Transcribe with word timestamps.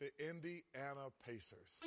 The 0.00 0.10
Indiana 0.20 1.10
Pacers. 1.26 1.82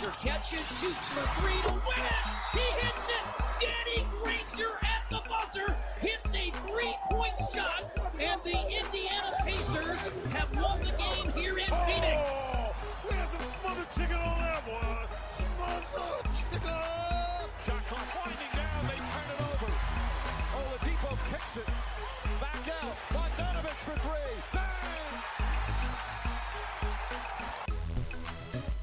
Granger 0.00 0.16
catches, 0.18 0.80
shoots 0.80 1.08
for 1.08 1.40
three 1.40 1.60
to 1.62 1.72
win 1.72 1.98
it. 1.98 2.24
He 2.54 2.60
hits 2.80 3.04
it. 3.06 3.24
Danny 3.60 4.06
Granger 4.22 4.78
at 4.82 5.10
the 5.10 5.20
buzzer 5.28 5.76
hits 6.00 6.34
a 6.34 6.50
three-point 6.66 7.34
shot, 7.52 7.84
and 8.18 8.40
the 8.42 8.56
Indiana 8.56 9.36
Pacers 9.44 10.08
have 10.32 10.50
won 10.58 10.78
the 10.78 10.92
game 10.96 11.09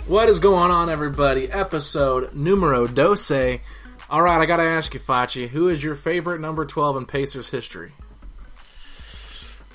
What 0.07 0.29
is 0.29 0.39
going 0.39 0.71
on, 0.71 0.89
everybody? 0.89 1.51
Episode 1.51 2.33
numero 2.33 2.87
doce. 2.87 3.59
All 4.09 4.21
right, 4.21 4.39
I 4.39 4.45
gotta 4.45 4.63
ask 4.63 4.93
you, 4.93 5.01
Facci, 5.01 5.49
who 5.49 5.67
is 5.67 5.83
your 5.83 5.95
favorite 5.95 6.39
number 6.39 6.65
twelve 6.65 6.95
in 6.95 7.05
Pacers 7.05 7.49
history? 7.49 7.91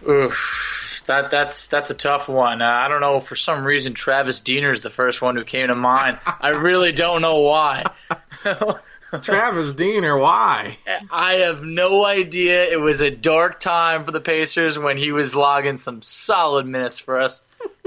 Oof, 0.08 1.02
that 1.04 1.30
that's 1.30 1.66
that's 1.66 1.90
a 1.90 1.94
tough 1.94 2.28
one. 2.30 2.62
Uh, 2.62 2.64
I 2.64 2.88
don't 2.88 3.02
know. 3.02 3.20
For 3.20 3.36
some 3.36 3.62
reason, 3.62 3.92
Travis 3.92 4.40
Diener 4.40 4.72
is 4.72 4.82
the 4.82 4.88
first 4.88 5.20
one 5.20 5.36
who 5.36 5.44
came 5.44 5.68
to 5.68 5.74
mind. 5.74 6.18
I 6.24 6.48
really 6.48 6.92
don't 6.92 7.20
know 7.20 7.40
why. 7.40 7.84
Travis 9.22 9.74
Dean, 9.74 10.02
or 10.02 10.16
why? 10.16 10.78
I 11.10 11.34
have 11.44 11.62
no 11.62 12.06
idea. 12.06 12.72
It 12.72 12.80
was 12.80 13.02
a 13.02 13.10
dark 13.10 13.60
time 13.60 14.06
for 14.06 14.12
the 14.12 14.20
Pacers 14.20 14.78
when 14.78 14.96
he 14.96 15.12
was 15.12 15.36
logging 15.36 15.76
some 15.76 16.00
solid 16.00 16.66
minutes 16.66 16.98
for 16.98 17.20
us. 17.20 17.42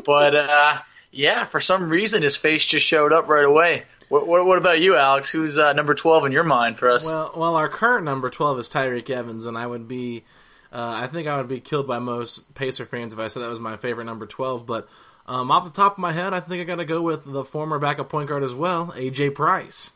But 0.05 0.35
uh, 0.35 0.77
yeah, 1.15 1.45
for 1.45 1.61
some 1.61 1.89
reason, 1.89 2.21
his 2.23 2.35
face 2.35 2.65
just 2.65 2.85
showed 2.85 3.13
up 3.13 3.29
right 3.29 3.45
away. 3.45 3.83
What, 4.09 4.27
what, 4.27 4.45
what 4.45 4.57
about 4.57 4.81
you, 4.81 4.95
Alex? 4.97 5.29
Who's 5.29 5.57
uh, 5.57 5.73
number 5.73 5.95
twelve 5.95 6.25
in 6.25 6.31
your 6.31 6.43
mind 6.43 6.77
for 6.77 6.91
us? 6.91 7.05
Well, 7.05 7.31
well, 7.35 7.55
our 7.55 7.69
current 7.69 8.05
number 8.05 8.29
twelve 8.29 8.59
is 8.59 8.69
Tyreke 8.69 9.09
Evans, 9.09 9.45
and 9.45 9.57
I 9.57 9.65
would 9.65 9.87
be, 9.87 10.25
uh, 10.71 10.99
I 11.03 11.07
think 11.07 11.27
I 11.27 11.37
would 11.37 11.47
be 11.47 11.59
killed 11.61 11.87
by 11.87 11.99
most 11.99 12.53
Pacer 12.53 12.85
fans 12.85 13.13
if 13.13 13.19
I 13.19 13.29
said 13.29 13.41
that 13.41 13.49
was 13.49 13.59
my 13.59 13.77
favorite 13.77 14.05
number 14.05 14.25
twelve. 14.25 14.65
But 14.65 14.87
um, 15.25 15.49
off 15.49 15.63
the 15.63 15.71
top 15.71 15.93
of 15.93 15.97
my 15.99 16.11
head, 16.11 16.33
I 16.33 16.41
think 16.41 16.61
I 16.61 16.65
got 16.65 16.75
to 16.75 16.85
go 16.85 17.01
with 17.01 17.23
the 17.25 17.45
former 17.45 17.79
backup 17.79 18.09
point 18.09 18.29
guard 18.29 18.43
as 18.43 18.53
well, 18.53 18.87
AJ 18.95 19.35
Price. 19.35 19.91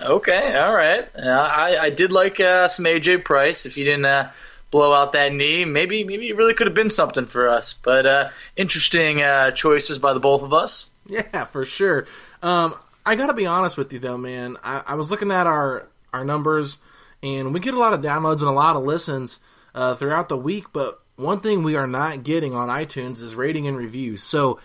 Okay, 0.00 0.56
all 0.56 0.72
right. 0.72 1.06
Uh, 1.14 1.28
I 1.28 1.78
I 1.78 1.90
did 1.90 2.12
like 2.12 2.40
uh, 2.40 2.68
some 2.68 2.84
AJ 2.84 3.24
Price. 3.24 3.66
If 3.66 3.76
you 3.76 3.84
didn't 3.84 4.06
uh, 4.06 4.30
blow 4.74 4.92
out 4.92 5.12
that 5.12 5.32
knee, 5.32 5.64
maybe 5.64 6.02
maybe 6.02 6.28
it 6.28 6.36
really 6.36 6.52
could 6.52 6.66
have 6.66 6.74
been 6.74 6.90
something 6.90 7.26
for 7.26 7.48
us. 7.48 7.76
But 7.80 8.06
uh, 8.06 8.30
interesting 8.56 9.22
uh, 9.22 9.52
choices 9.52 9.98
by 9.98 10.14
the 10.14 10.20
both 10.20 10.42
of 10.42 10.52
us. 10.52 10.86
Yeah, 11.06 11.44
for 11.44 11.64
sure. 11.64 12.06
Um, 12.42 12.74
I 13.06 13.14
gotta 13.14 13.34
be 13.34 13.46
honest 13.46 13.76
with 13.76 13.92
you 13.92 14.00
though, 14.00 14.16
man. 14.16 14.56
I, 14.64 14.82
I 14.84 14.94
was 14.94 15.12
looking 15.12 15.30
at 15.30 15.46
our 15.46 15.86
our 16.12 16.24
numbers, 16.24 16.78
and 17.22 17.54
we 17.54 17.60
get 17.60 17.74
a 17.74 17.78
lot 17.78 17.94
of 17.94 18.00
downloads 18.00 18.40
and 18.40 18.48
a 18.48 18.52
lot 18.52 18.74
of 18.74 18.82
listens 18.82 19.38
uh, 19.76 19.94
throughout 19.94 20.28
the 20.28 20.36
week. 20.36 20.72
But 20.72 21.00
one 21.14 21.38
thing 21.38 21.62
we 21.62 21.76
are 21.76 21.86
not 21.86 22.24
getting 22.24 22.52
on 22.52 22.68
iTunes 22.68 23.22
is 23.22 23.36
rating 23.36 23.68
and 23.68 23.76
reviews. 23.76 24.24
So 24.24 24.58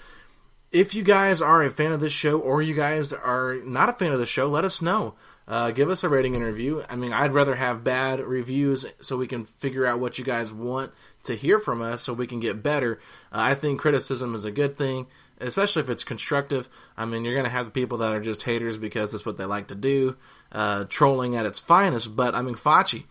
if 0.71 0.95
you 0.95 1.03
guys 1.03 1.39
are 1.39 1.61
a 1.61 1.69
fan 1.69 1.91
of 1.91 1.99
this 1.99 2.13
show, 2.13 2.39
or 2.39 2.63
you 2.63 2.73
guys 2.73 3.13
are 3.13 3.57
not 3.63 3.89
a 3.89 3.93
fan 3.93 4.11
of 4.11 4.19
the 4.19 4.25
show, 4.25 4.47
let 4.47 4.63
us 4.63 4.81
know. 4.81 5.13
Uh, 5.49 5.71
give 5.71 5.89
us 5.89 6.03
a 6.03 6.09
rating 6.09 6.35
and 6.35 6.45
review. 6.45 6.83
I 6.87 6.95
mean, 6.95 7.11
I'd 7.11 7.33
rather 7.33 7.55
have 7.55 7.83
bad 7.83 8.19
reviews 8.19 8.85
so 9.01 9.17
we 9.17 9.25
can 9.25 9.45
figure 9.45 9.83
out 9.83 9.99
what 9.99 10.19
you 10.19 10.23
guys 10.23 10.53
want 10.53 10.91
to 11.23 11.35
hear 11.35 11.57
from 11.57 11.81
us 11.81 12.03
so 12.03 12.13
we 12.13 12.27
can 12.27 12.39
get 12.39 12.61
better. 12.61 12.99
Uh, 13.31 13.39
I 13.41 13.55
think 13.55 13.79
criticism 13.79 14.35
is 14.35 14.45
a 14.45 14.51
good 14.51 14.77
thing, 14.77 15.07
especially 15.39 15.81
if 15.81 15.89
it's 15.89 16.03
constructive. 16.03 16.69
I 16.95 17.05
mean, 17.05 17.25
you're 17.25 17.33
going 17.33 17.45
to 17.45 17.51
have 17.51 17.65
the 17.65 17.71
people 17.71 17.97
that 17.97 18.13
are 18.13 18.21
just 18.21 18.43
haters 18.43 18.77
because 18.77 19.11
that's 19.11 19.25
what 19.25 19.39
they 19.39 19.45
like 19.45 19.69
to 19.69 19.75
do, 19.75 20.17
uh, 20.51 20.83
trolling 20.87 21.35
at 21.35 21.47
its 21.47 21.57
finest. 21.57 22.15
But, 22.15 22.35
I 22.35 22.43
mean, 22.43 22.53
Facci, 22.53 23.05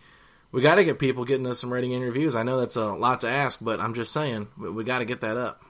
we 0.53 0.61
got 0.61 0.75
to 0.75 0.85
get 0.85 0.97
people 0.97 1.25
getting 1.25 1.45
us 1.45 1.59
some 1.59 1.73
rating 1.73 1.93
and 1.93 2.05
reviews. 2.05 2.37
I 2.37 2.43
know 2.43 2.57
that's 2.57 2.77
a 2.77 2.93
lot 2.93 3.19
to 3.21 3.29
ask, 3.29 3.59
but 3.61 3.81
I'm 3.81 3.93
just 3.93 4.13
saying, 4.13 4.47
we, 4.57 4.69
we 4.69 4.83
got 4.85 4.99
to 4.99 5.05
get 5.05 5.19
that 5.21 5.35
up. 5.35 5.61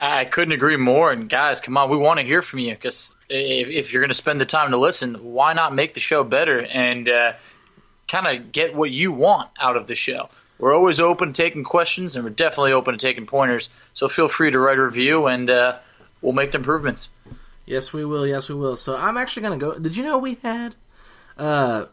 I 0.00 0.24
couldn't 0.24 0.52
agree 0.52 0.78
more. 0.78 1.12
And 1.12 1.28
guys, 1.28 1.60
come 1.60 1.76
on, 1.76 1.90
we 1.90 1.98
want 1.98 2.18
to 2.18 2.26
hear 2.26 2.40
from 2.40 2.60
you 2.60 2.74
because 2.74 3.14
if, 3.34 3.68
if 3.68 3.92
you're 3.92 4.02
going 4.02 4.08
to 4.10 4.14
spend 4.14 4.40
the 4.40 4.46
time 4.46 4.70
to 4.70 4.78
listen, 4.78 5.32
why 5.32 5.52
not 5.52 5.74
make 5.74 5.94
the 5.94 6.00
show 6.00 6.24
better 6.24 6.60
and 6.60 7.08
uh, 7.08 7.32
kind 8.08 8.26
of 8.26 8.52
get 8.52 8.74
what 8.74 8.90
you 8.90 9.12
want 9.12 9.50
out 9.60 9.76
of 9.76 9.86
the 9.86 9.94
show? 9.94 10.28
We're 10.58 10.74
always 10.74 11.00
open 11.00 11.32
to 11.32 11.42
taking 11.42 11.64
questions, 11.64 12.14
and 12.14 12.24
we're 12.24 12.30
definitely 12.30 12.72
open 12.72 12.94
to 12.94 12.98
taking 12.98 13.26
pointers. 13.26 13.68
So 13.92 14.08
feel 14.08 14.28
free 14.28 14.50
to 14.50 14.58
write 14.58 14.78
a 14.78 14.84
review, 14.84 15.26
and 15.26 15.50
uh, 15.50 15.78
we'll 16.22 16.32
make 16.32 16.52
the 16.52 16.58
improvements. 16.58 17.08
Yes, 17.66 17.92
we 17.92 18.04
will. 18.04 18.26
Yes, 18.26 18.48
we 18.48 18.54
will. 18.54 18.76
So 18.76 18.96
I'm 18.96 19.16
actually 19.16 19.42
going 19.42 19.58
to 19.58 19.66
go. 19.66 19.78
Did 19.78 19.96
you 19.96 20.04
know 20.04 20.18
we 20.18 20.34
had 20.42 20.76
uh, 21.36 21.86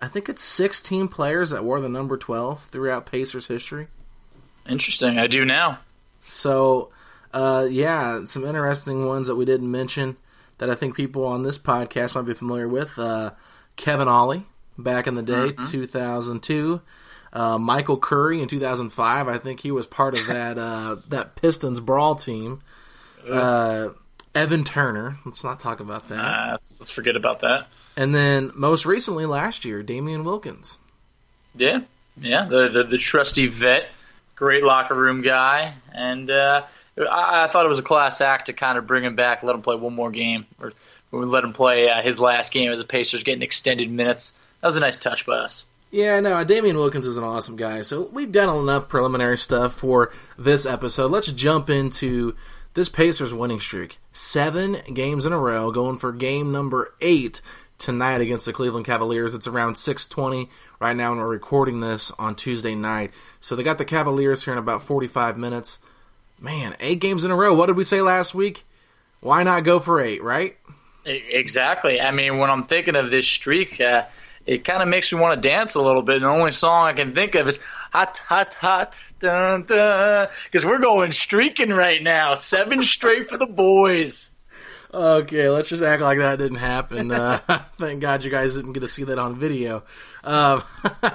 I 0.00 0.08
think 0.08 0.28
it's 0.28 0.42
16 0.42 1.08
players 1.08 1.50
that 1.50 1.64
wore 1.64 1.80
the 1.80 1.88
number 1.88 2.16
12 2.16 2.64
throughout 2.64 3.06
Pacers 3.06 3.46
history. 3.46 3.88
Interesting. 4.68 5.18
I 5.18 5.26
do 5.26 5.44
now. 5.44 5.80
So, 6.24 6.90
uh, 7.32 7.66
yeah, 7.68 8.24
some 8.24 8.44
interesting 8.44 9.06
ones 9.06 9.28
that 9.28 9.36
we 9.36 9.44
didn't 9.44 9.70
mention 9.70 10.16
that 10.58 10.70
I 10.70 10.74
think 10.74 10.94
people 10.94 11.24
on 11.24 11.42
this 11.42 11.58
podcast 11.58 12.14
might 12.14 12.22
be 12.22 12.34
familiar 12.34 12.68
with. 12.68 12.98
Uh, 12.98 13.32
Kevin 13.76 14.08
Ollie, 14.08 14.44
back 14.76 15.06
in 15.06 15.14
the 15.14 15.22
day, 15.22 15.52
2002. 15.70 16.80
Uh, 17.32 17.58
Michael 17.58 17.98
Curry 17.98 18.40
in 18.40 18.48
2005. 18.48 19.28
I 19.28 19.38
think 19.38 19.60
he 19.60 19.70
was 19.70 19.86
part 19.86 20.14
of 20.14 20.26
that 20.26 20.58
uh, 20.58 20.96
that 21.08 21.36
Pistons 21.36 21.80
brawl 21.80 22.14
team. 22.14 22.62
Uh, 23.28 23.90
Evan 24.34 24.64
Turner. 24.64 25.18
Let's 25.24 25.42
not 25.42 25.58
talk 25.58 25.80
about 25.80 26.08
that. 26.08 26.24
Uh, 26.24 26.48
let's, 26.52 26.80
let's 26.80 26.90
forget 26.90 27.16
about 27.16 27.40
that. 27.40 27.66
And 27.96 28.14
then 28.14 28.52
most 28.54 28.86
recently 28.86 29.26
last 29.26 29.64
year, 29.64 29.82
Damien 29.82 30.24
Wilkins. 30.24 30.78
Yeah, 31.54 31.80
yeah, 32.20 32.44
the, 32.44 32.68
the 32.68 32.84
the 32.84 32.98
trusty 32.98 33.46
vet, 33.48 33.88
great 34.36 34.62
locker 34.62 34.94
room 34.94 35.22
guy, 35.22 35.74
and 35.92 36.30
uh, 36.30 36.62
I, 37.00 37.44
I 37.44 37.48
thought 37.48 37.64
it 37.64 37.68
was 37.68 37.78
a 37.78 37.82
class 37.82 38.20
act 38.20 38.46
to 38.46 38.52
kind 38.52 38.78
of 38.78 38.86
bring 38.86 39.04
him 39.04 39.16
back, 39.16 39.42
let 39.42 39.54
him 39.54 39.62
play 39.62 39.76
one 39.76 39.94
more 39.94 40.10
game, 40.10 40.46
or 40.60 40.72
we 41.10 41.24
let 41.24 41.44
him 41.44 41.52
play 41.52 41.88
uh, 41.88 42.02
his 42.02 42.20
last 42.20 42.52
game 42.52 42.70
as 42.70 42.80
a 42.80 42.84
Pacers, 42.84 43.22
getting 43.22 43.42
extended 43.42 43.90
minutes. 43.90 44.32
That 44.60 44.68
was 44.68 44.76
a 44.76 44.80
nice 44.80 44.98
touch 44.98 45.24
by 45.24 45.38
us. 45.38 45.64
Yeah, 45.90 46.20
no, 46.20 46.44
Damien 46.44 46.76
Wilkins 46.76 47.06
is 47.06 47.16
an 47.16 47.24
awesome 47.24 47.56
guy. 47.56 47.80
So 47.82 48.02
we've 48.12 48.30
done 48.30 48.54
enough 48.54 48.88
preliminary 48.88 49.38
stuff 49.38 49.72
for 49.74 50.12
this 50.36 50.66
episode. 50.66 51.10
Let's 51.10 51.32
jump 51.32 51.70
into 51.70 52.34
this 52.74 52.90
Pacers 52.90 53.32
winning 53.32 53.60
streak. 53.60 53.98
Seven 54.12 54.78
games 54.92 55.24
in 55.24 55.32
a 55.32 55.38
row, 55.38 55.70
going 55.70 55.98
for 55.98 56.12
game 56.12 56.52
number 56.52 56.94
eight 57.00 57.40
tonight 57.78 58.20
against 58.20 58.44
the 58.44 58.52
Cleveland 58.52 58.84
Cavaliers. 58.84 59.34
It's 59.34 59.46
around 59.46 59.76
6:20 59.76 60.48
right 60.78 60.96
now, 60.96 61.12
and 61.12 61.20
we're 61.20 61.28
recording 61.28 61.80
this 61.80 62.12
on 62.18 62.34
Tuesday 62.34 62.74
night. 62.74 63.12
So 63.40 63.56
they 63.56 63.62
got 63.62 63.78
the 63.78 63.84
Cavaliers 63.84 64.44
here 64.44 64.52
in 64.52 64.58
about 64.58 64.82
45 64.82 65.38
minutes. 65.38 65.78
Man, 66.40 66.76
eight 66.80 67.00
games 67.00 67.24
in 67.24 67.30
a 67.30 67.36
row. 67.36 67.54
What 67.54 67.66
did 67.66 67.76
we 67.76 67.84
say 67.84 68.00
last 68.00 68.34
week? 68.34 68.64
Why 69.20 69.42
not 69.42 69.64
go 69.64 69.80
for 69.80 70.00
eight, 70.00 70.22
right? 70.22 70.56
Exactly. 71.04 72.00
I 72.00 72.10
mean, 72.10 72.38
when 72.38 72.50
I'm 72.50 72.64
thinking 72.64 72.96
of 72.96 73.10
this 73.10 73.26
streak, 73.26 73.80
uh, 73.80 74.04
it 74.46 74.64
kind 74.64 74.82
of 74.82 74.88
makes 74.88 75.12
me 75.12 75.18
want 75.18 75.40
to 75.40 75.48
dance 75.48 75.74
a 75.74 75.82
little 75.82 76.02
bit. 76.02 76.16
And 76.16 76.24
the 76.24 76.28
only 76.28 76.52
song 76.52 76.86
I 76.86 76.92
can 76.92 77.14
think 77.14 77.34
of 77.34 77.48
is 77.48 77.58
hot, 77.92 78.18
hot, 78.18 78.54
hot, 78.54 78.94
dun, 79.18 79.64
dun, 79.64 80.28
because 80.44 80.64
we're 80.64 80.78
going 80.78 81.12
streaking 81.12 81.70
right 81.70 82.02
now. 82.02 82.34
Seven 82.34 82.82
straight 82.82 83.28
for 83.28 83.36
the 83.36 83.46
boys. 83.46 84.30
Okay, 84.92 85.50
let's 85.50 85.68
just 85.68 85.82
act 85.82 86.00
like 86.00 86.18
that 86.18 86.38
didn't 86.38 86.58
happen. 86.58 87.10
Uh, 87.10 87.40
thank 87.78 88.00
God 88.00 88.24
you 88.24 88.30
guys 88.30 88.54
didn't 88.54 88.72
get 88.72 88.80
to 88.80 88.88
see 88.88 89.04
that 89.04 89.18
on 89.18 89.38
video. 89.38 89.84
Um, 90.24 90.62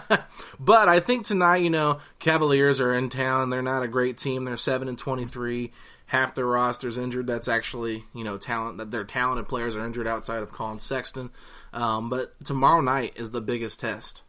but 0.60 0.88
I 0.88 1.00
think 1.00 1.26
tonight, 1.26 1.64
you 1.64 1.72
know, 1.72 2.00
Cavaliers 2.20 2.80
are 2.80 2.94
in 2.94 3.10
town. 3.10 3.50
They're 3.50 3.64
not 3.64 3.82
a 3.82 3.88
great 3.88 4.18
team. 4.18 4.46
They're 4.46 4.58
seven 4.58 4.88
and 4.88 4.98
twenty-three. 4.98 5.72
Half 6.06 6.36
their 6.36 6.46
roster's 6.46 7.00
injured. 7.00 7.26
That's 7.26 7.48
actually, 7.48 8.06
you 8.14 8.24
know, 8.24 8.38
talent. 8.38 8.78
That 8.78 8.92
their 8.92 9.04
talented 9.04 9.48
players 9.48 9.76
are 9.76 9.84
injured 9.84 10.08
outside 10.08 10.44
of 10.44 10.52
Collin 10.52 10.78
Sexton. 10.78 11.32
Um, 11.74 12.12
but 12.12 12.34
tomorrow 12.46 12.82
night 12.82 13.14
is 13.16 13.32
the 13.32 13.42
biggest 13.42 13.80
test. 13.80 14.22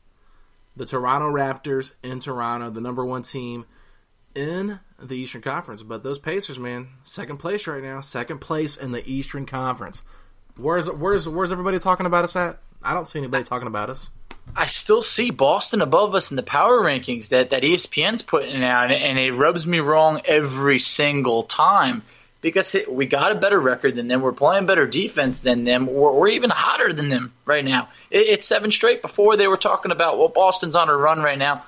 The 0.74 0.86
Toronto 0.86 1.30
Raptors 1.30 1.92
in 2.02 2.20
Toronto, 2.20 2.70
the 2.70 2.80
number 2.80 3.04
one 3.04 3.22
team 3.22 3.66
in 4.34 4.80
the 5.08 5.16
Eastern 5.16 5.42
Conference. 5.42 5.82
But 5.82 6.02
those 6.02 6.18
Pacers, 6.18 6.58
man, 6.58 6.88
second 7.04 7.38
place 7.38 7.66
right 7.66 7.82
now, 7.82 8.00
second 8.00 8.38
place 8.40 8.76
in 8.76 8.92
the 8.92 9.06
Eastern 9.10 9.46
Conference. 9.46 10.02
Where's 10.56 10.90
where's 10.90 11.28
where's 11.28 11.52
everybody 11.52 11.78
talking 11.78 12.06
about 12.06 12.24
us 12.24 12.36
at? 12.36 12.58
I 12.82 12.94
don't 12.94 13.08
see 13.08 13.18
anybody 13.18 13.44
talking 13.44 13.66
about 13.66 13.90
us. 13.90 14.10
I 14.54 14.66
still 14.66 15.02
see 15.02 15.30
Boston 15.30 15.80
above 15.80 16.14
us 16.14 16.30
in 16.30 16.36
the 16.36 16.42
power 16.42 16.78
rankings 16.80 17.28
that, 17.30 17.50
that 17.50 17.62
ESPN's 17.62 18.20
putting 18.22 18.62
out, 18.62 18.90
and 18.92 19.18
it 19.18 19.32
rubs 19.32 19.66
me 19.66 19.78
wrong 19.80 20.20
every 20.26 20.78
single 20.78 21.44
time 21.44 22.02
because 22.42 22.74
it, 22.74 22.92
we 22.92 23.06
got 23.06 23.32
a 23.32 23.36
better 23.36 23.58
record 23.58 23.96
than 23.96 24.06
them. 24.06 24.20
We're 24.20 24.32
playing 24.32 24.66
better 24.66 24.86
defense 24.86 25.40
than 25.40 25.64
them. 25.64 25.86
We're, 25.86 26.12
we're 26.12 26.28
even 26.28 26.50
hotter 26.50 26.92
than 26.92 27.08
them 27.08 27.32
right 27.46 27.64
now. 27.64 27.88
It, 28.10 28.26
it's 28.28 28.46
seven 28.46 28.70
straight. 28.70 29.00
Before 29.00 29.38
they 29.38 29.46
were 29.48 29.56
talking 29.56 29.90
about, 29.92 30.18
well, 30.18 30.28
Boston's 30.28 30.74
on 30.74 30.90
a 30.90 30.94
run 30.96 31.20
right 31.22 31.38
now. 31.38 31.64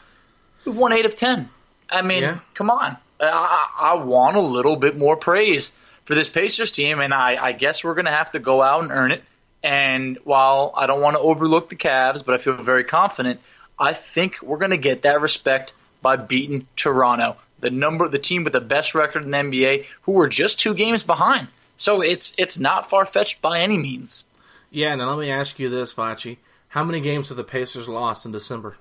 We've 0.67 0.77
won 0.77 0.93
eight 0.93 1.06
of 1.06 1.17
ten. 1.17 1.49
I 1.88 2.03
mean, 2.03 2.23
Yeah. 2.23 2.38
come 2.55 2.69
on. 2.69 2.99
I, 3.20 3.68
I, 3.78 3.94
want 3.94 4.36
a 4.36 4.40
little 4.40 4.76
bit 4.76 4.96
more 4.96 5.16
praise 5.16 5.72
for 6.04 6.14
this 6.14 6.28
Pacers 6.28 6.70
team, 6.70 7.00
and 7.00 7.14
I, 7.14 7.36
I 7.36 7.52
guess 7.52 7.82
we're 7.82 7.94
going 7.94 8.06
to 8.06 8.12
have 8.12 8.32
to 8.32 8.38
go 8.38 8.62
out 8.62 8.82
and 8.82 8.92
earn 8.92 9.12
it. 9.12 9.22
And 9.62 10.18
while 10.24 10.72
I 10.76 10.86
don't 10.86 11.00
want 11.00 11.16
to 11.16 11.20
overlook 11.20 11.68
the 11.68 11.76
Cavs, 11.76 12.24
but 12.24 12.34
I 12.34 12.38
feel 12.38 12.54
very 12.54 12.84
confident, 12.84 13.40
I 13.78 13.94
think 13.94 14.36
we're 14.42 14.58
going 14.58 14.70
to 14.70 14.76
get 14.76 15.02
that 15.02 15.20
respect 15.20 15.72
by 16.02 16.16
beating 16.16 16.66
Toronto, 16.76 17.36
the 17.60 17.70
number, 17.70 18.08
the 18.08 18.18
team 18.18 18.44
with 18.44 18.52
the 18.52 18.60
best 18.60 18.94
record 18.94 19.24
in 19.24 19.30
the 19.30 19.38
NBA, 19.38 19.86
who 20.02 20.12
were 20.12 20.28
just 20.28 20.60
two 20.60 20.74
games 20.74 21.02
behind. 21.02 21.48
So 21.78 22.00
it's 22.00 22.32
it's 22.38 22.58
not 22.58 22.88
far 22.88 23.04
fetched 23.04 23.42
by 23.42 23.60
any 23.60 23.76
means. 23.76 24.24
Yeah, 24.70 24.94
now 24.94 25.10
let 25.10 25.18
me 25.18 25.30
ask 25.30 25.58
you 25.58 25.68
this, 25.68 25.92
Facci. 25.92 26.38
How 26.68 26.84
many 26.84 27.00
games 27.00 27.28
have 27.28 27.36
the 27.36 27.44
Pacers 27.44 27.88
lost 27.88 28.24
in 28.26 28.32
December? 28.32 28.76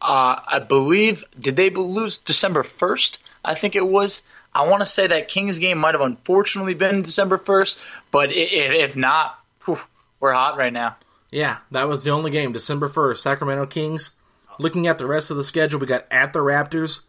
Uh, 0.00 0.40
I 0.46 0.58
believe 0.60 1.24
did 1.38 1.56
they 1.56 1.70
lose 1.70 2.18
December 2.18 2.62
first? 2.62 3.18
I 3.44 3.54
think 3.54 3.74
it 3.76 3.86
was. 3.86 4.22
I 4.54 4.66
want 4.66 4.80
to 4.80 4.86
say 4.86 5.06
that 5.06 5.28
Kings 5.28 5.58
game 5.58 5.78
might 5.78 5.94
have 5.94 6.00
unfortunately 6.00 6.74
been 6.74 7.02
December 7.02 7.38
first, 7.38 7.78
but 8.10 8.30
i- 8.30 8.32
i- 8.32 8.80
if 8.84 8.96
not, 8.96 9.38
whew, 9.64 9.78
we're 10.18 10.32
hot 10.32 10.56
right 10.56 10.72
now. 10.72 10.96
Yeah, 11.30 11.58
that 11.70 11.88
was 11.88 12.02
the 12.02 12.10
only 12.10 12.30
game, 12.30 12.52
December 12.52 12.88
1st, 12.88 13.22
Sacramento 13.22 13.66
Kings. 13.66 14.10
Looking 14.58 14.86
at 14.88 14.98
the 14.98 15.06
rest 15.06 15.30
of 15.30 15.36
the 15.36 15.44
schedule, 15.44 15.78
we 15.78 15.86
got 15.86 16.06
at 16.10 16.32
the 16.32 16.40
Raptors 16.40 17.02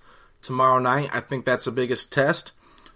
tomorrow 0.44 0.80
night. 0.80 1.10
I 1.12 1.20
think 1.22 1.44
that's 1.46 1.66
the 1.66 1.72
biggest 1.72 2.12
test. 2.12 2.52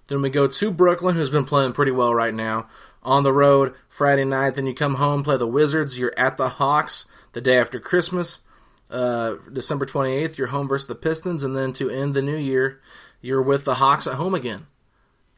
Then 0.07 0.21
we 0.21 0.29
go 0.29 0.47
to 0.47 0.71
Brooklyn, 0.71 1.15
who's 1.15 1.31
been 1.31 1.45
playing 1.45 1.73
pretty 1.73 1.91
well 1.91 2.13
right 2.13 2.33
now. 2.33 2.67
On 3.01 3.23
the 3.23 3.33
road 3.33 3.73
Friday 3.89 4.25
night, 4.25 4.53
then 4.55 4.67
you 4.67 4.75
come 4.75 4.95
home, 4.95 5.23
play 5.23 5.37
the 5.37 5.47
Wizards. 5.47 5.97
You're 5.97 6.13
at 6.17 6.37
the 6.37 6.49
Hawks 6.49 7.05
the 7.33 7.41
day 7.41 7.57
after 7.57 7.79
Christmas. 7.79 8.37
Uh, 8.89 9.35
December 9.51 9.85
28th, 9.85 10.37
you're 10.37 10.47
home 10.47 10.67
versus 10.67 10.87
the 10.87 10.95
Pistons. 10.95 11.43
And 11.43 11.55
then 11.55 11.73
to 11.73 11.89
end 11.89 12.13
the 12.13 12.21
new 12.21 12.37
year, 12.37 12.81
you're 13.21 13.41
with 13.41 13.65
the 13.65 13.75
Hawks 13.75 14.07
at 14.07 14.15
home 14.15 14.35
again. 14.35 14.67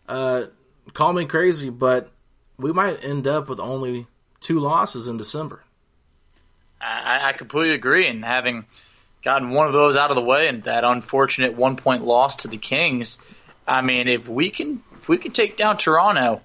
Uh, 0.07 0.45
call 0.93 1.13
me 1.13 1.25
crazy, 1.25 1.69
but 1.69 2.11
we 2.57 2.71
might 2.71 3.03
end 3.03 3.27
up 3.27 3.49
with 3.49 3.59
only 3.59 4.07
two 4.39 4.59
losses 4.59 5.07
in 5.07 5.17
December. 5.17 5.63
I, 6.79 7.29
I 7.29 7.33
completely 7.33 7.73
agree. 7.73 8.07
And 8.07 8.23
having 8.23 8.65
gotten 9.23 9.51
one 9.51 9.67
of 9.67 9.73
those 9.73 9.97
out 9.97 10.11
of 10.11 10.15
the 10.15 10.21
way 10.21 10.47
and 10.47 10.63
that 10.63 10.83
unfortunate 10.83 11.53
one 11.55 11.75
point 11.75 12.05
loss 12.05 12.37
to 12.37 12.47
the 12.47 12.57
Kings, 12.57 13.17
I 13.67 13.81
mean, 13.81 14.07
if 14.07 14.27
we 14.27 14.49
can 14.49 14.81
if 15.01 15.09
we 15.09 15.17
can 15.17 15.31
take 15.31 15.57
down 15.57 15.77
Toronto, 15.77 16.41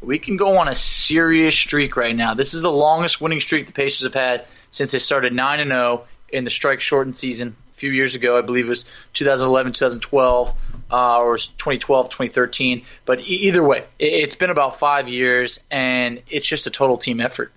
we 0.00 0.18
can 0.18 0.36
go 0.36 0.58
on 0.58 0.68
a 0.68 0.74
serious 0.74 1.54
streak 1.56 1.96
right 1.96 2.14
now. 2.14 2.34
This 2.34 2.54
is 2.54 2.62
the 2.62 2.70
longest 2.70 3.20
winning 3.20 3.40
streak 3.40 3.66
the 3.66 3.72
Pacers 3.72 4.02
have 4.02 4.14
had 4.14 4.46
since 4.70 4.90
they 4.90 4.98
started 4.98 5.32
nine 5.32 5.60
and 5.60 5.70
zero 5.70 6.06
in 6.28 6.44
the 6.44 6.50
strike 6.50 6.80
shortened 6.80 7.16
season 7.16 7.56
a 7.74 7.78
few 7.78 7.90
years 7.90 8.14
ago. 8.14 8.38
I 8.38 8.40
believe 8.42 8.66
it 8.66 8.70
was 8.70 8.84
2011, 9.14 9.72
2012, 9.72 10.52
uh, 10.90 11.18
or 11.18 11.38
2012, 11.38 12.06
2013. 12.10 12.84
But 13.04 13.20
e- 13.20 13.22
either 13.22 13.62
way, 13.62 13.84
it, 13.98 14.12
it's 14.12 14.34
been 14.34 14.50
about 14.50 14.78
five 14.78 15.08
years, 15.08 15.60
and 15.70 16.22
it's 16.28 16.46
just 16.48 16.66
a 16.66 16.70
total 16.70 16.98
team 16.98 17.20
effort. 17.20 17.52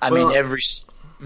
I 0.00 0.10
Well- 0.10 0.28
mean, 0.28 0.36
every 0.36 0.62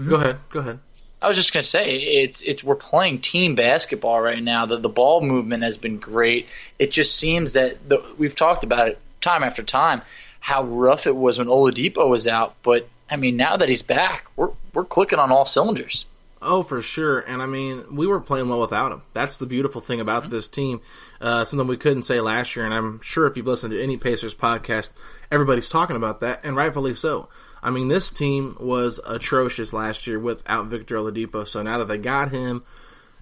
Go 0.07 0.15
ahead. 0.15 0.37
Go 0.49 0.59
ahead. 0.59 0.79
I 1.21 1.27
was 1.29 1.37
just 1.37 1.53
gonna 1.53 1.63
say 1.63 1.95
it's 1.95 2.41
it's 2.41 2.63
we're 2.63 2.75
playing 2.75 3.21
team 3.21 3.55
basketball 3.55 4.19
right 4.19 4.43
now. 4.43 4.65
The 4.65 4.77
the 4.77 4.89
ball 4.89 5.21
movement 5.21 5.63
has 5.63 5.77
been 5.77 5.97
great. 5.97 6.47
It 6.79 6.91
just 6.91 7.15
seems 7.15 7.53
that 7.53 7.87
the, 7.87 8.03
we've 8.17 8.35
talked 8.35 8.65
about 8.65 8.89
it 8.89 8.99
time 9.21 9.41
after 9.41 9.63
time 9.63 10.01
how 10.41 10.63
rough 10.65 11.07
it 11.07 11.15
was 11.15 11.37
when 11.37 11.47
Oladipo 11.47 12.09
was 12.09 12.27
out, 12.27 12.55
but 12.63 12.89
I 13.09 13.15
mean 13.15 13.37
now 13.37 13.55
that 13.55 13.69
he's 13.69 13.81
back, 13.83 14.25
we're 14.35 14.49
we're 14.73 14.83
clicking 14.83 15.17
on 15.19 15.31
all 15.31 15.45
cylinders. 15.45 16.03
Oh, 16.43 16.63
for 16.63 16.81
sure. 16.81 17.19
And 17.19 17.41
I 17.41 17.45
mean, 17.45 17.95
we 17.95 18.05
were 18.05 18.19
playing 18.19 18.49
well 18.49 18.59
without 18.59 18.91
him. 18.91 19.01
That's 19.13 19.37
the 19.37 19.45
beautiful 19.45 19.81
thing 19.81 19.99
about 19.99 20.29
this 20.29 20.47
team. 20.47 20.81
Uh, 21.21 21.45
something 21.45 21.67
we 21.67 21.77
couldn't 21.77 22.03
say 22.03 22.19
last 22.19 22.55
year, 22.55 22.65
and 22.65 22.73
I'm 22.73 22.99
sure 23.01 23.27
if 23.27 23.37
you've 23.37 23.47
listened 23.47 23.71
to 23.71 23.81
any 23.81 23.97
Pacers 23.97 24.35
podcast, 24.35 24.91
everybody's 25.31 25.69
talking 25.69 25.95
about 25.95 26.19
that, 26.19 26.41
and 26.43 26.55
rightfully 26.55 26.93
so. 26.93 27.29
I 27.61 27.69
mean, 27.69 27.87
this 27.87 28.11
team 28.11 28.57
was 28.59 28.99
atrocious 29.05 29.71
last 29.71 30.05
year 30.05 30.19
without 30.19 30.67
Victor 30.67 30.97
Oladipo. 30.97 31.47
So 31.47 31.61
now 31.61 31.77
that 31.77 31.87
they 31.87 31.97
got 31.97 32.29
him 32.29 32.63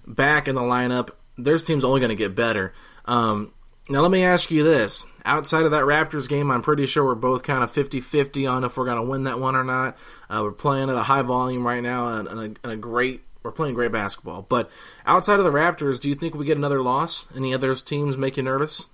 back 0.06 0.48
in 0.48 0.56
the 0.56 0.60
lineup, 0.60 1.10
their 1.38 1.58
team's 1.58 1.84
only 1.84 2.00
going 2.00 2.10
to 2.10 2.16
get 2.16 2.34
better. 2.34 2.74
Um, 3.04 3.52
now, 3.88 4.00
let 4.00 4.10
me 4.10 4.24
ask 4.24 4.50
you 4.50 4.62
this. 4.62 5.06
Outside 5.24 5.64
of 5.64 5.72
that 5.72 5.84
Raptors 5.84 6.28
game, 6.28 6.50
I'm 6.50 6.62
pretty 6.62 6.86
sure 6.86 7.04
we're 7.04 7.14
both 7.14 7.42
kind 7.42 7.64
of 7.64 7.70
50 7.70 8.00
50 8.00 8.46
on 8.46 8.64
if 8.64 8.76
we're 8.76 8.84
going 8.84 9.02
to 9.02 9.08
win 9.08 9.24
that 9.24 9.40
one 9.40 9.56
or 9.56 9.64
not. 9.64 9.96
Uh, 10.30 10.40
we're 10.44 10.52
playing 10.52 10.88
at 10.88 10.96
a 10.96 11.02
high 11.02 11.22
volume 11.22 11.66
right 11.66 11.82
now 11.82 12.18
and, 12.18 12.28
and, 12.28 12.40
a, 12.40 12.44
and 12.64 12.72
a 12.72 12.76
great. 12.76 13.22
We're 13.42 13.50
playing 13.50 13.74
great 13.74 13.90
basketball. 13.90 14.46
But 14.48 14.70
outside 15.04 15.40
of 15.40 15.44
the 15.44 15.52
Raptors, 15.52 16.00
do 16.00 16.08
you 16.08 16.14
think 16.14 16.34
we 16.34 16.46
get 16.46 16.56
another 16.56 16.80
loss? 16.80 17.26
Any 17.36 17.52
other 17.52 17.74
teams 17.74 18.16
make 18.16 18.36
you 18.36 18.44
nervous? 18.44 18.88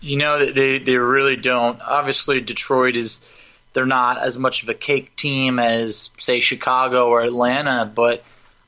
You 0.00 0.16
know 0.16 0.50
they 0.50 0.78
they 0.78 0.96
really 0.96 1.36
don't. 1.36 1.80
Obviously, 1.80 2.40
Detroit 2.40 2.96
is 2.96 3.20
they're 3.72 3.84
not 3.84 4.18
as 4.18 4.38
much 4.38 4.62
of 4.62 4.68
a 4.68 4.74
cake 4.74 5.14
team 5.16 5.58
as 5.58 6.10
say 6.18 6.40
Chicago 6.40 7.08
or 7.08 7.22
Atlanta, 7.22 7.84
but 7.84 8.24